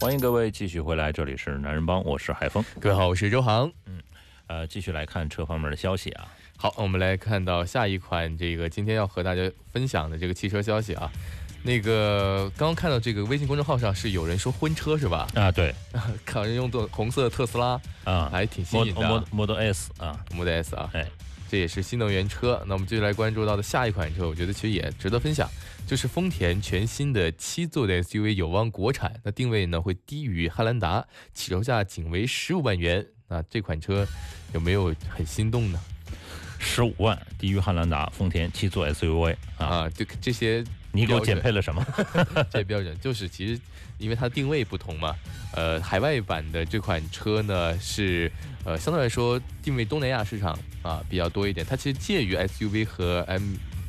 [0.00, 2.64] 欢迎各位继续回来，这里是男人帮，我是海峰。
[2.80, 3.70] 各位好，我是周航。
[4.46, 6.28] 呃，继续来看车方面的消息啊。
[6.56, 11.10] 好，我们来看到下一款这个今天要和大家分享的这个汽车消息啊。
[11.62, 15.26] 那个刚刚看到这个微信公众号上是有人说婚车是吧？
[15.34, 15.74] 啊，对
[16.24, 19.10] 看人用的红色的特斯拉，啊还挺新颖的啊。
[19.10, 21.04] ，Model Model S 啊，Model S 啊，哎，
[21.50, 22.62] 这也是新能源车。
[22.66, 25.50] 那我们接下来关注到的下一款车，我觉得其实也值得分享，
[25.88, 29.12] 就是丰田全新的七座的 SUV 有望国产。
[29.24, 31.04] 那定位呢会低于汉兰达，
[31.34, 33.04] 起售价仅为十五万元。
[33.28, 34.06] 那这款车
[34.52, 35.80] 有没有很心动呢？
[36.58, 41.84] 十五万低于汉兰达，丰田七座 SUV 啊，啊，就这些你给我减配了什么？
[42.50, 43.60] 这标准就是其实
[43.98, 45.14] 因为它定位不同嘛，
[45.52, 48.30] 呃，海外版的这款车呢是
[48.64, 53.26] 呃相对来说定位东南亚市场啊比较多一点，它其实介于 SUV 和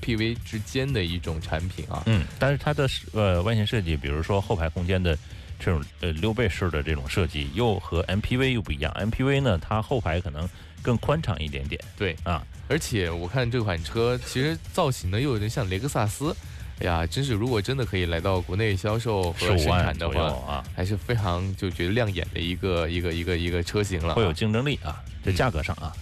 [0.02, 2.04] MPV 之间的一种产品啊。
[2.06, 5.17] 嗯，但是它的呃外形设计，比如说后排空间的
[5.60, 8.93] 这种呃溜背式的这种设计，又和 MPV 又不一样。
[9.00, 10.48] MPV 呢，它后排可能
[10.82, 12.41] 更宽敞一点点对，啊。
[12.70, 16.36] 而且我看这款车其实造型呢又有点像雷克萨斯，
[16.80, 24.15] 哎呀，真是如果真的可以来到国内销售和生产的话，啊，还是非常就觉得亮眼的一个一个一个一个车型了啊。
[24.15, 25.93] 会有竞争力啊，在价格上啊。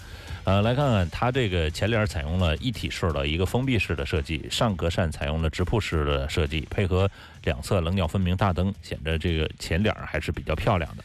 [0.46, 7.10] 呃，来看看它这个前脸采用了一体式的一个封闭式的设计，上格栅采用了直瀑式的设计，配合
[7.44, 11.04] 两侧棱角分明大灯，显得这个前脸还是比较漂亮的。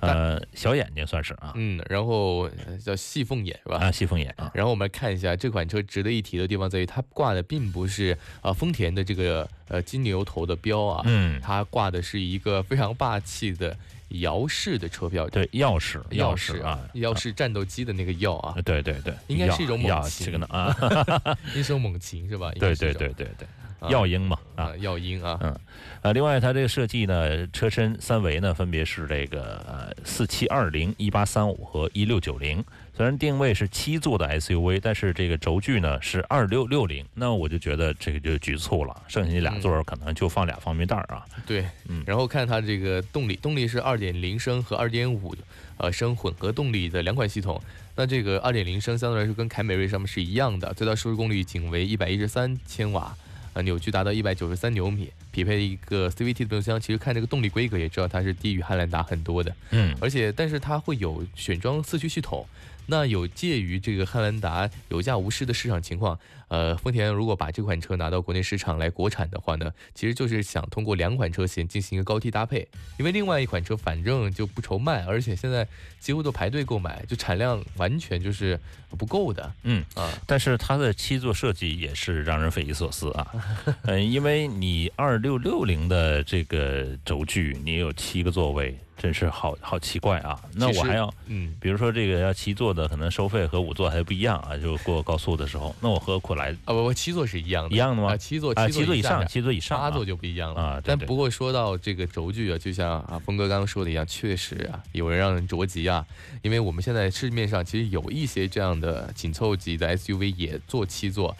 [0.00, 3.76] 呃，小眼睛算是啊，嗯，然后呃叫细缝眼是吧？
[3.78, 13.76] 啊，细缝眼啊，然后我们来看一下这款车值得一提的地方在于，它挂的并不是啊丰田的这个呃金牛头的标啊，嗯，它挂的是一个非常霸气的
[14.08, 18.36] 摇式的车标，对，钥匙，钥匙啊，钥匙战斗机的那个钥。
[18.38, 20.74] 啊啊，，对对对，应该是一种猛要禽这个呢啊，
[21.54, 22.50] 一种猛禽是吧？
[22.58, 23.46] 对对对对对，
[23.88, 24.64] 耀鹰嘛啊。
[24.64, 25.56] 啊，耀鹰啊，嗯。
[26.02, 32.64] 啊，另外它这个设计呢，车身三维呢分别是这个呃四七二零、一八三五和一六九零。
[32.94, 41.24] 虽然定位是七座的 SUV，但是这个轴距呢是二六六零，那我就觉得这个就局促了，剩下那俩座儿可能就放俩方便袋儿啊。
[41.46, 42.02] 对，嗯。
[42.06, 45.34] 然后看它这个动力，动力是二点零升和二点五
[45.78, 47.60] 呃升混合动力的两款系统。
[47.96, 53.14] 那这个二点零升相对来说跟凯美瑞上面是一样的，最大输出功率仅为一百一十三千瓦，
[53.52, 56.80] 呃，扭矩达到一百九十三牛米，匹配一个 CVT 的变速箱。
[56.80, 62.46] 其实看这个动力规格也知道它是低于汉兰达很多的，嗯而且但是它会有选装四驱系统。
[62.86, 66.18] 那有介于这个汉兰达有价无市的市场情况，
[66.50, 72.66] 呃，丰田如果把这款车拿到国内市场来国产的话呢，其实就是想通过两款车型进行一个高低搭配，
[72.98, 75.64] 因为另外一款车反正就不愁卖，而且现在
[76.00, 78.58] 几乎都排队购买，就产量完全就是
[78.98, 80.12] 不够的嗯，啊。
[80.26, 83.32] 但是它的七座设计也是让人匪夷所思啊，
[83.82, 90.36] 嗯，因为你二六六零的这个轴距，你有七个座位，真是好好奇怪啊。
[90.52, 91.12] 那我还要。
[91.26, 98.12] 嗯，比如说这个要七座的，可能收费和五座还不一样啊，就过高速的时候，那我何苦 来啊不不，七座是一样的，一样的吗？
[98.12, 98.68] 啊，七座啊？
[98.68, 100.60] 七座以上，七座以上、啊，八座就不一样了。
[100.60, 106.04] 啊但不过说到这个轴距啊，就像啊峰哥刚刚说的一样，确实啊，有人让人着急啊。
[106.42, 111.36] 因为我们现在市面上其实有一些这样的紧凑级的 SUV 也做七座，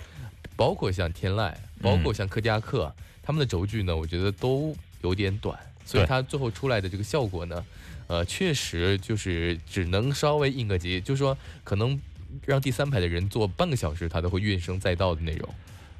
[0.54, 7.64] 包括像天籁，包括像柯迪亚克，他们的轴距呢，我觉得都有点短，所以它最后出来的这个效果呢，
[8.06, 11.98] 呃，确实就是只能稍微应个急，就是说可能
[12.46, 15.48] 让第三排的人坐半个小时，他都会怨声载道的那种。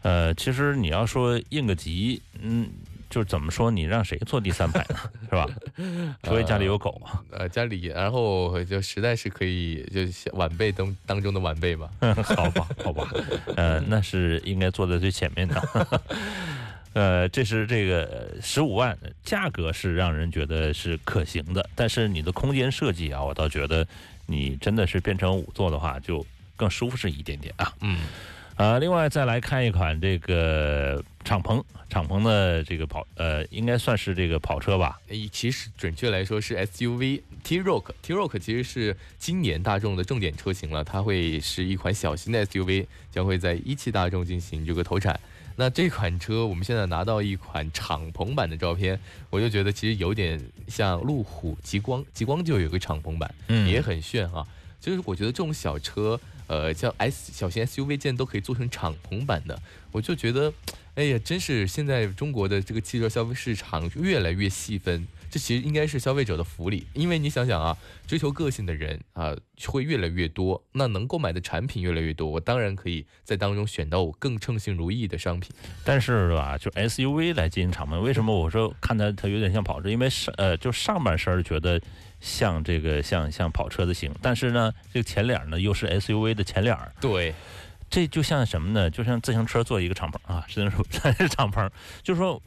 [0.02, 2.70] 呃，其实你要说应个急，嗯，
[3.10, 4.96] 就是怎么说，你让谁坐第三排呢？
[5.28, 5.46] 是吧？
[6.22, 7.20] 除非家里有狗嘛。
[7.30, 11.90] 呃，家里，然后就实在是可以，就是晚辈当当中的晚辈吧。
[12.24, 13.12] 好吧，好吧，
[13.56, 15.60] 呃，那是应该坐在最前面的。
[16.92, 23.86] 呃，这是这个十五万，价格是让人觉得是可行的，但是你的空间设计啊，我倒觉得
[24.30, 27.74] 你真的是变成五座的话，就更舒适一点点啊。
[27.80, 27.98] 嗯，
[28.56, 35.00] 呃，另外再来看一款这个敞篷，敞篷的这个跑，呃，应该算是这个跑车吧？
[35.08, 37.90] 诶其实准确来说是 SUV T-Roc。
[38.02, 45.18] T-Roc 其实是今年大众的重点车型了，它会是一款小型的 SUV，将会在一汽大众进行这个投产。
[45.60, 54.42] 那这款车我们现在拿到一款敞篷版的照片，我就觉得其实有点像路虎极光，极光就有个敞篷版，嗯也很炫啊。
[54.80, 59.60] 就是我觉得这种小车，呃，像 S 小型 SUV 竟然都可以做成敞篷版的，
[59.92, 60.50] 我就觉得，
[60.94, 66.86] 哎呀，真是现在中国的这个汽车消费市场越来越细分，这其实应该是消费者的福利。
[66.92, 69.34] 因为你想想啊，追求个性的人啊
[69.66, 75.54] 会越来越多，那能购买的产品越来越多，我当然可以在当中选到我更称心如意的商品。
[75.84, 79.88] 但是吧，就 SUV 来进行敞篷，为什么我说看它它有点像跑车？
[79.88, 81.80] 因为上呃，就上半身觉得
[82.20, 87.34] 像这个像像跑车的型，但是呢，这个前脸呢又是 SUV 的前脸，对，
[87.88, 88.90] 这就像什么呢？
[88.90, 91.70] 就像自行车做一个敞篷啊，自行车是敞篷，
[92.02, 92.42] 就是说。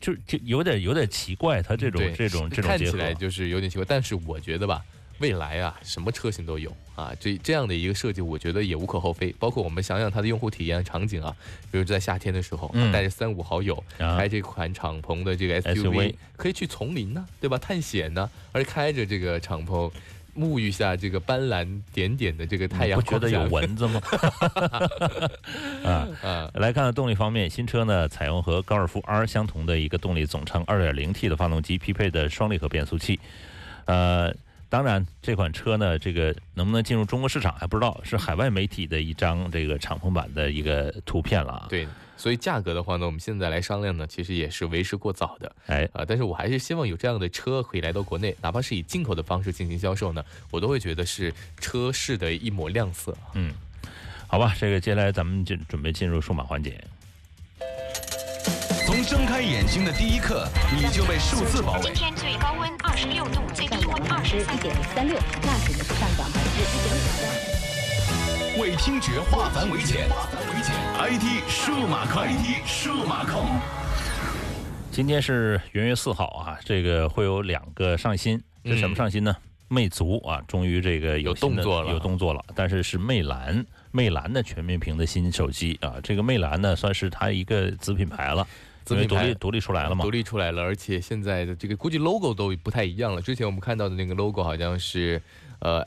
[0.00, 4.84] 就就有点有点奇怪，它这种这种这种看起，来就是有点奇怪，但是我觉得吧，
[5.18, 9.34] 未来啊，什么车型都有啊，这这样的一个设计，我觉得也无可厚非。
[9.38, 11.34] 包括我们想想它的用户体验场景啊，
[11.70, 17.58] 比如在夏天的时候，嗯带着三五好友啊开这款敞篷的这个 SUV SUV，可以去丛林呢、对吧？
[17.58, 19.90] 探险呢、而开着这个敞篷。
[20.36, 24.00] 沐浴下这个斑斓点点的这个太阳不觉得有蚊子吗？
[25.84, 33.20] 啊，啊，来看看动力方面，新车呢采用和高尔夫 R 相同的一个动力总成 2.0T 的发动机，匹配的双离合变速器。
[33.84, 34.32] 呃，
[34.68, 41.86] 当然这款车呢，这个能不能进入中国市场还不知道，是海外媒体的一张这个敞篷版的一个图片了啊。，对，
[42.22, 45.52] 所以价格的话呢，我们现在来商量呢，其实也是为时过早的。
[45.66, 53.12] 哎，啊，但是我还是希望有这样的车可以来到国内，哪怕是以进口的方式进行销售呢，我都会觉得是车市的一抹亮色。
[53.34, 53.52] 嗯，
[54.28, 56.80] 好吧，这个接下来咱们就准备进入数码环节。
[58.86, 61.94] 从睁开眼睛的第一刻，你就被数字包围今。
[61.94, 67.51] 天最高温二十六度，最低温二十三一点三六，那指的是上涨百分之一点五三。
[68.60, 70.06] 为听觉化繁为简
[70.98, 73.46] ，IT 数码控，IT 数码控。
[74.90, 79.34] 今天是元月四号啊，这个会有两个上新，是什么嗯上新呢？
[79.68, 82.44] 魅族啊，终于这个有动作了有动作了。
[82.54, 88.46] 但是是魅蓝，魅蓝的全面屏的新手机啊，这个魅蓝呢算是它一个子品牌了，
[88.84, 90.10] 子品牌因为独立独立出来了嘛独。
[90.10, 93.22] 立出来了，而且现在的这个估计 logo 都不太一样了。
[93.22, 95.22] 之前我们看到的那个 logo 好像是，
[95.60, 95.86] 呃，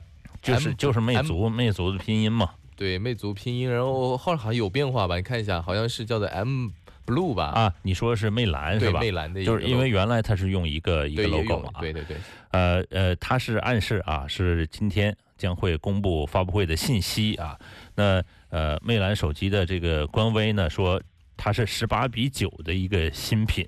[0.53, 2.51] 就是就是魅族，魅族的拼音嘛。
[2.75, 5.15] 对，魅族拼音，然后后来好像有变化吧？
[5.15, 6.67] 你看一下，好像是叫做 M
[7.05, 7.45] Blue 吧？
[7.45, 8.99] 啊，你说是魅蓝是吧？
[8.99, 12.17] 魅蓝的就是因为原来它是用一个一个 logo 嘛啊，对对对，
[12.51, 17.57] 呃呃，它是暗示啊，是今天将会公布发布会的信息啊。
[17.95, 21.01] 那呃，魅蓝手机的这个官微呢说，
[21.37, 23.65] 它是十八比九的一个新品，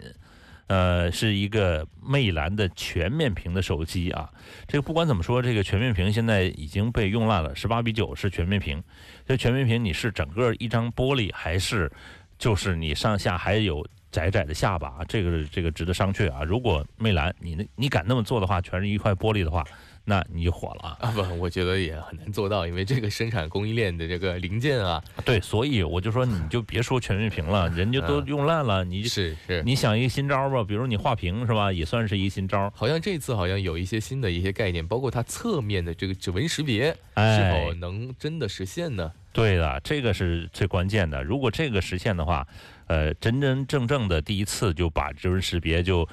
[0.68, 4.30] 呃，是一个魅蓝的全面屏的手机啊。
[4.68, 7.55] 这个不管怎么说，这个全面屏现在已经被用烂了。
[7.55, 8.84] 十八比九是全面屏，
[9.26, 11.91] 这全面屏你是整个一张玻璃，还是
[12.38, 15.03] 就是你上下还有窄窄的下巴？
[15.07, 16.43] 这个这个值得商榷啊。
[16.43, 19.63] 如果魅蓝你那你敢那么做的话，全是一块玻璃的话，
[20.10, 20.97] 那你就火了啊。
[21.01, 29.62] 啊不，我觉得也很难做到，因为这个生产供应链的这个零件啊，对，所以我就说你就别说全面屏了，人家都嗯用烂了，你是是。
[29.64, 32.72] 你想一个新招吧，比如你画屏是吧，也算是一个新招。
[32.74, 39.12] 好像这次好像有一些新的一些概念，包括它侧面的这个指纹识别，是哎否能真的实现呢？
[39.34, 41.22] 对的，这个是最关键的。
[41.22, 42.47] 如果这个实现的话，
[42.88, 46.08] 呃，真真正正的第一次就把指纹识别就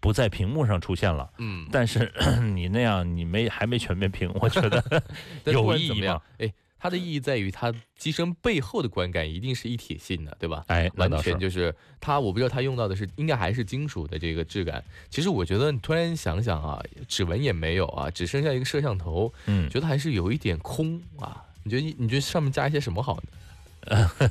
[0.00, 1.28] 不在屏幕上出现了。
[1.38, 2.12] 嗯，但是
[2.54, 5.02] 你那样，你没还没全面屏， 我觉得
[5.46, 6.20] 有意义吗？？
[6.38, 10.64] 哎，它的意义在于它机身背后的观感一定是一体性的，对吧？
[10.68, 14.82] 哎，完全就是它，我不知道它用到的是应该还是金属的这个质感。
[15.10, 21.44] 其实我觉得你突然想想啊，指纹也没有啊，只剩下一个摄像头，嗯，觉得还是有一点空啊。
[21.64, 23.22] 你觉得你觉得上面加一些什么好呢？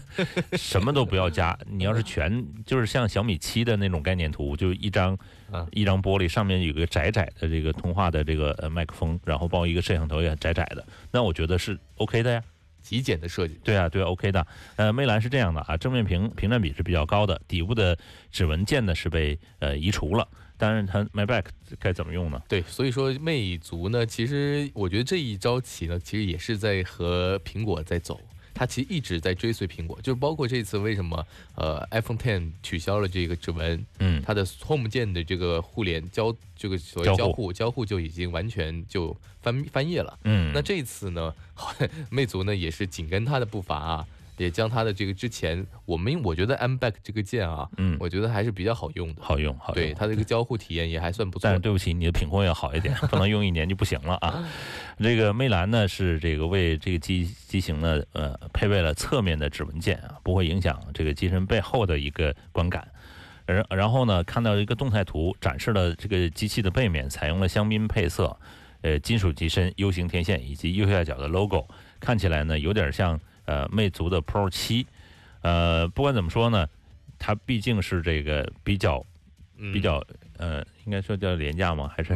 [0.58, 1.58] 什么都不要加。
[1.70, 5.18] 你要是全就是像小米七的那种概念图，就一张、
[5.52, 12.44] 啊一张玻璃上面有个窄窄的这个通话的这个呃麦克风，然后包一个摄像头也窄窄的，那我觉得是 OK 的呀。
[12.80, 14.48] 极简的设计，对啊，对啊，OK 的。
[14.78, 17.98] 呃，魅蓝是这样的啊，正面屏屏占比是比较高的，底部的
[18.32, 20.26] 指纹键呢是被呃移除了，
[20.58, 21.48] 但是它 MyBack
[21.80, 22.42] 该怎么用呢？
[22.48, 28.22] 对，所以说魅族呢，其实我觉得这一招棋呢，其实也是在和苹果在走。
[28.58, 40.18] 它其实一直在追随苹果，就是包括这次为什么呃 iPhone Ten 取消了这个指纹，嗯，它的 Home 键的这个互联交这个所谓交互交互就已经完全就翻翻页了。
[40.24, 41.34] 嗯，那这一次呢，
[42.10, 44.08] 魅族呢也是紧跟它的步伐啊，
[44.38, 49.22] 也将它的这个之前我们我觉得 M Back 这个键啊，嗯我觉得还是比较好用的。
[49.22, 49.76] 好用，好用。
[49.76, 51.60] 对它这个交互体验也还算不错但是。
[51.60, 54.48] 对不起，你的品控要好一点，不能用一年就不行了啊。
[55.00, 62.88] 这个魅蓝呢是这个为这个机机型呢呃配备了侧面的指纹键啊，不会影响这个机身背后的一个观感。
[63.46, 68.38] 然然后呢，看到一个动态图展示了这个机器的背面采用了香槟配色，
[68.82, 71.66] 呃，金属机身、U 型天线以及右下角的 logo，
[72.00, 73.18] 看起来呢有点像
[73.48, 74.86] 呃魅族的 Pro 七。
[75.42, 76.68] 呃，不管怎么说呢，
[77.18, 79.04] 它毕竟是这个比较
[79.58, 80.04] 嗯比较
[80.38, 81.92] 呃，应该说叫廉价吗？
[81.96, 82.16] 还是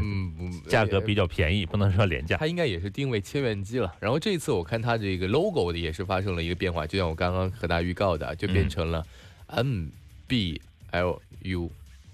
[0.67, 1.65] 价格比较便宜？
[1.65, 2.37] 不能说廉价。
[2.37, 3.91] 它应该也是定位千元机了。
[3.99, 9.03] 然后这一次我看它这个 logo 的也是发生了一个变化，就像我刚刚和大家预告的，就变成了
[9.47, 9.87] M
[10.27, 10.61] B
[10.91, 11.71] L U，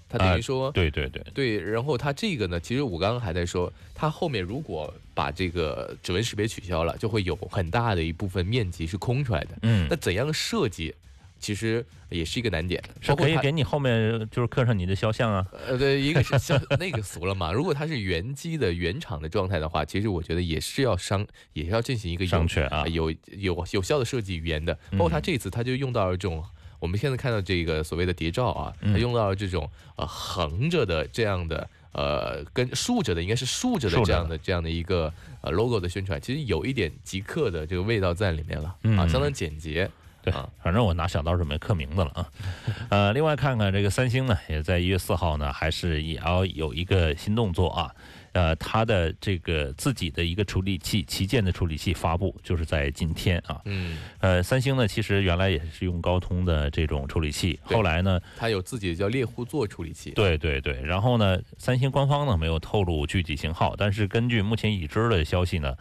[0.08, 9.50] 它等于说、对对对，对，然后它这个呢，其实我刚刚还在说，它后面如果把这个指纹识别取消了，就会有很大的一部分面积是空出来的。
[9.62, 10.94] 嗯那，怎样设计，
[11.38, 12.82] 其实也是一个难点。
[13.18, 15.46] 可以给你后面就是刻上你的肖像啊。
[15.66, 17.52] 呃，对，一个是肖那个俗了嘛。
[17.52, 24.72] 如果它是原机的原厂的状态的话，其实我觉得也是要商，也是要进行一个有商榷啊呃有有有效的设计语言的。
[24.92, 26.42] 包括它嗯这次，它就用到了这种。
[26.78, 39.90] 我们现在看到这个所谓的谍照啊，用到了这种呃横着的这样的呃跟竖着的应该是竖着的这样的这样的一个呃 logo 的宣传，其实有一点极客的这个味道在里面了啊，嗯相当简洁。
[40.20, 42.28] 对啊，反正我拿小刀准备刻名字了啊。
[42.90, 47.94] 呃，另外看看这个三星呢，也在一月四号呢，还是也要有一个新动作啊。
[48.32, 53.60] 呃，它的这个自己的一个处理器旗舰的处理器发布，就是在今天啊。
[53.64, 60.10] 嗯，呃，三星呢，其实原来也是用高通的这种处理器，后来呢，它有自己的叫猎户座处理器。
[60.10, 65.74] 对对对，然后呢，三星官方呢没有透露具体型号，但是根据目前已知的消息呢，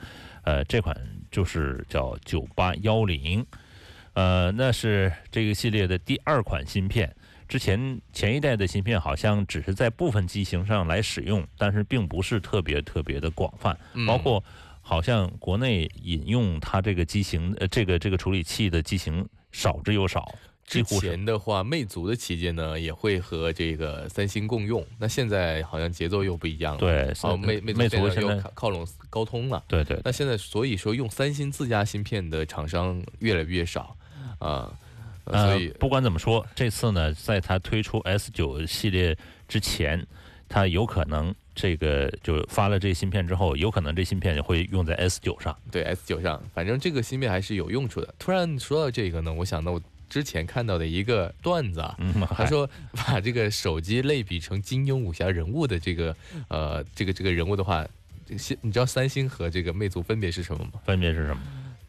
[0.43, 0.95] 呃，这款
[1.29, 3.45] 就是叫九八幺零，
[4.13, 7.13] 呃，那是这个系列的第二款芯片。
[7.47, 14.43] 之前前一代的芯片好像只是在部分机型上来使用，但是并不是特别特别的广泛，嗯包括
[14.81, 20.33] 好像国内引用它这个机型呃这个这个处理器的机型少之又少，
[20.65, 29.63] 之前的话，魅族的旗舰呢也会和这个三星共用，那现在好像节奏又不一样了。，对，哦，魅魅魅族现在又靠靠拢高通了。
[29.67, 33.95] 对对那现在所以说用三星自家芯片的厂商越来越少
[34.39, 34.77] 啊、呃
[35.31, 39.17] 所以呃、不管怎么说，这次呢，在它推出 S 九系列
[39.47, 40.05] 之前，
[40.47, 45.55] 它有可能这个就发了这芯片之后，有可能这芯片会用在 S 九上。
[45.71, 48.13] 对 S 九上，反正这个芯片还是有用处的。
[48.19, 56.15] 突然说到这个呢，我想到我之前看到的一个段子啊，嗯， 他还说把这个手机类比成金庸武侠人物的这个
[56.47, 57.85] 呃这个这个人物的话，
[58.25, 60.79] 这个现你知道三星和这个魅族分别是什么吗？
[60.85, 61.41] 分别是什么？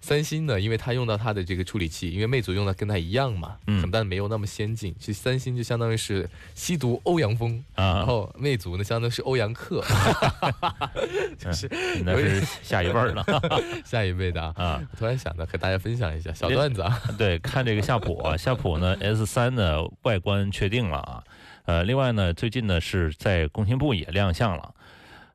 [0.09, 4.95] 三星呢，因为它用到它的这个处理器，因为魅族用的跟它一样嘛，嗯但没有那么先进。
[4.99, 10.91] 其实三星就相当于是吸毒欧阳锋，啊然后魅族呢相当于是欧阳克，哈哈哈
[11.37, 11.69] 就是
[12.07, 13.23] 那是下一辈儿了
[13.85, 14.55] 下一辈的啊。
[14.57, 14.83] 啊。
[14.91, 21.23] 我突然想到和大家分享一下小段子啊， 对，看这个夏普啊，夏普呢 S 三呢外观确定了啊，
[21.67, 24.75] 呃，另外呢，最近呢是在工信部也亮相了，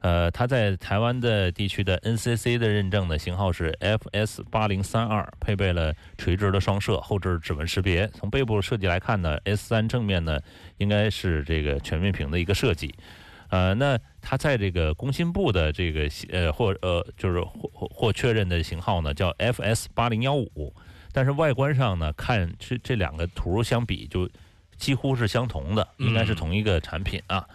[0.03, 8.05] 呃，它在台湾的地区的 NCC 的认证的型号是 FS 八零三二，配备了垂直的双摄，后置指纹识别。
[8.09, 10.37] 从背部设计来看呢，S 三正面呢
[10.77, 12.93] 应该是这个全面屏的一个设计。
[13.47, 20.75] 呃，那它在这个工信部的这个呃或呃就是或或或确认的型号呢叫 FS 八零幺五，
[21.13, 24.29] 但是外观上呢看这这两个图相比就
[24.75, 27.47] 几乎是相同的，应该是同一个产品啊。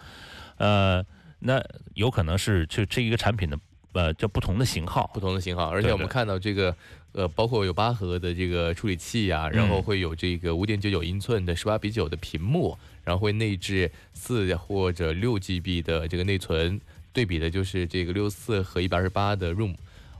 [0.57, 1.05] 呃，
[1.39, 1.63] 那
[1.93, 3.59] 有可能是就这一个产品的
[3.93, 6.75] 呃叫不同的型号不，同的型号，而且我们看到这个。
[7.11, 16.79] 呃，包括有八核的这个处理器呀、然后嗯会有这个五点九九英寸的十八比九的屏幕，然后会内置四或者六 GB 的这个内存，
[17.11, 19.73] 对比的就是这个六四和一百二十八的 ROM。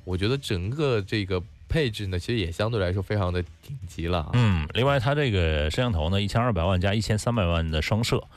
[0.03, 1.39] 我觉得整个这个
[1.69, 4.31] 配置呢，其实也相对来说非常的顶级了啊。
[4.33, 8.27] 嗯，另外它这个摄像头呢，一千二百万加一千三百万的双摄，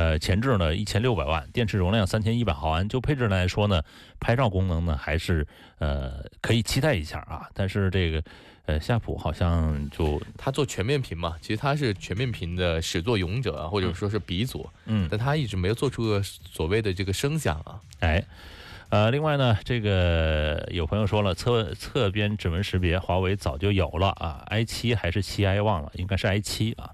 [0.00, 2.88] 呃，前置呢一千六百万，电池容量三千一百毫安。
[2.88, 3.82] 就配置来说呢，
[4.18, 5.46] 拍照功能呢还是
[5.78, 7.50] 呃可以期待一下啊。
[7.52, 8.22] 但是这个
[8.64, 17.78] 呃夏普好像就它做全面屏嘛，其实它是全面屏的始作俑者啊，或者说是鼻祖，嗯但它一直没有做出个所谓的这个声响啊。
[17.98, 18.24] 哎。
[18.88, 26.90] 呃，另外呢，这个有朋友说了，侧侧边指纹识别，华为早就有了啊，i 七还是七 i 忘了，应该是 i 七啊，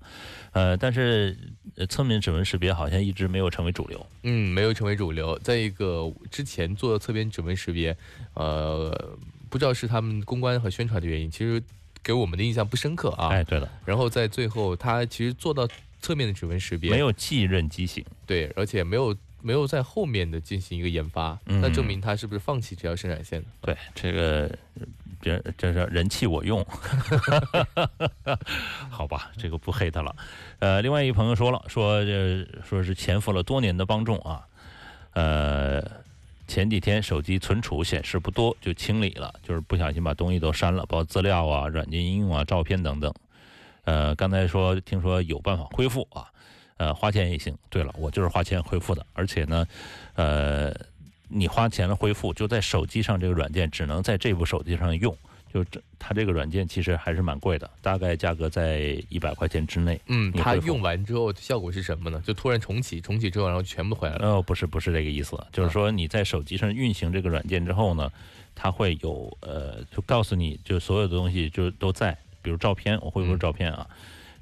[0.52, 1.55] 呃，但是呃
[1.88, 4.06] 侧面指纹识别好像一直没有成为主流。
[4.22, 5.38] 嗯，没有成为主流。
[5.40, 7.96] 再一个之前做侧边指纹识别，
[8.34, 9.16] 呃，
[9.48, 11.62] 不知道是他们公关和宣传的原因，其实
[12.02, 13.28] 给我们的印象不深刻啊。
[13.28, 15.68] 哎，对了，然后在最后，他其实做到
[16.00, 18.04] 侧面的指纹识别，没有继任机型。
[18.26, 23.48] 对，而且没有没有在后面的进行一个研发，嗯那证明他是不是放弃这条生产线的？
[23.60, 24.56] 对，这个
[25.20, 26.64] 这这是人气我用，
[28.90, 30.14] 好吧，这个不黑他了。
[30.58, 34.46] 呃，另外一朋友说了，说这说是潜伏了多年的帮众啊，
[35.12, 35.82] 呃，
[36.46, 43.12] 前几天手机存储显示不多就清理了，就是不小心把东西都删了，包括资料啊、软件应用啊、照片等等。
[43.84, 46.26] 呃，刚才说听说有办法恢复啊，
[46.76, 47.56] 呃，花钱也行。
[47.70, 49.66] 对了，我就是花钱恢复的，而且呢，
[50.14, 50.74] 呃，
[51.28, 55.16] 你花钱了恢复，就在手机上这个软件只能在这部手机上用。
[55.54, 59.98] 就这，它这个软件其实还是蛮贵的，大概价格在一百块钱之内。
[60.06, 62.20] 嗯，它用完之后效果是什么呢？
[62.26, 64.28] 就突然重启，重启之后然后全部回来了。
[64.28, 68.12] 哦，不是不是这个意思，就是说你在手机上运行这个软件之后呢，
[68.54, 73.88] 它会有呃，就告诉你就所有的东西就都在，比如照片，我恢复嗯照片啊，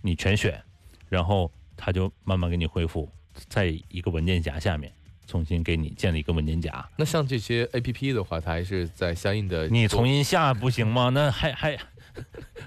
[0.00, 0.60] 你全选，
[1.08, 3.08] 然后它就慢慢给你恢复，
[3.48, 4.90] 在一个文件夹下面
[5.26, 6.84] 重新给你建立一个文件夹。
[6.96, 11.10] 那像这些 A P P 的话，它还是在相应的你重新下不行吗？
[11.10, 11.78] 那还还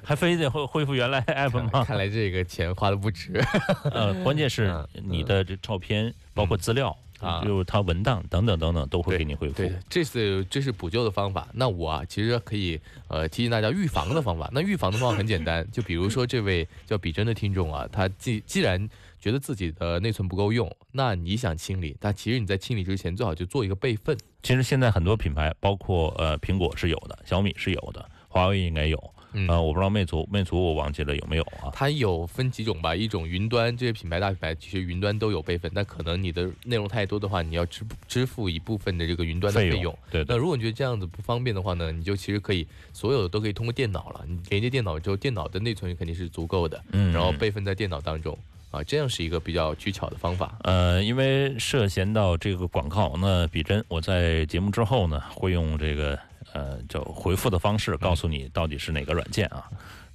[0.03, 1.83] 还非得恢恢复原来 app 吗？
[1.85, 3.41] 看来这个钱花的不值。
[3.91, 9.55] 呃，关键是嗯你的这照片，包括资料啊就是它文档等等等等都会给你恢复。
[9.55, 11.47] 对，这是这是补救的方法。
[11.53, 14.49] 那我啊，其实可以呃提醒大家预防的方法。
[14.51, 18.89] 那预防的方法很简单，就比如说这位叫比真的听众啊，他既既然
[19.19, 24.17] 觉得自己的内存不够用，那你想清理，但其实你在清理之前最好就做一个备份。
[24.43, 29.13] 其实现在很多品牌，包括呃苹果是有的，小米是有的，华为应该有。
[29.33, 31.69] 嗯呃，我不知道魅族，魅族我忘记了有没有啊？
[31.73, 39.99] 它有分几种吧，一种云端这些品牌大品牌其实云端都有备份，但可能你的内容太多的话，你要支支付一部分的这个云端的费用费用。
[40.09, 44.23] 对对那如果你觉得这样子不方便的话呢，你就其实可以所有的都可以通过电脑了。
[44.25, 48.35] 你连接电脑之后，电脑的内存肯定是足够的，嗯然后备份在电脑当中
[48.71, 50.57] 啊，这样是一个比较取巧的方法。
[50.63, 56.19] 呃，因为涉嫌到这个广告，那比真我在节目之后呢，会用这个
[56.53, 59.63] 呃叫回复的方式告诉你到底是哪个软件啊，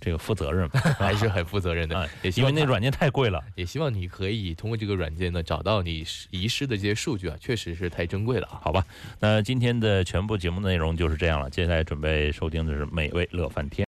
[0.01, 3.43] 这个负责任 还是很负责任的啊，也因为那软件太贵了。
[3.55, 8.61] 也希望你可以通过这个软件呢，找到你遗失的这些数据啊，确实是太珍贵了啊。
[8.63, 8.85] 好吧，
[9.19, 11.49] 那今天的全部节目内容就是这样了。
[11.49, 13.81] 接下来准备收听的是美味乐翻天。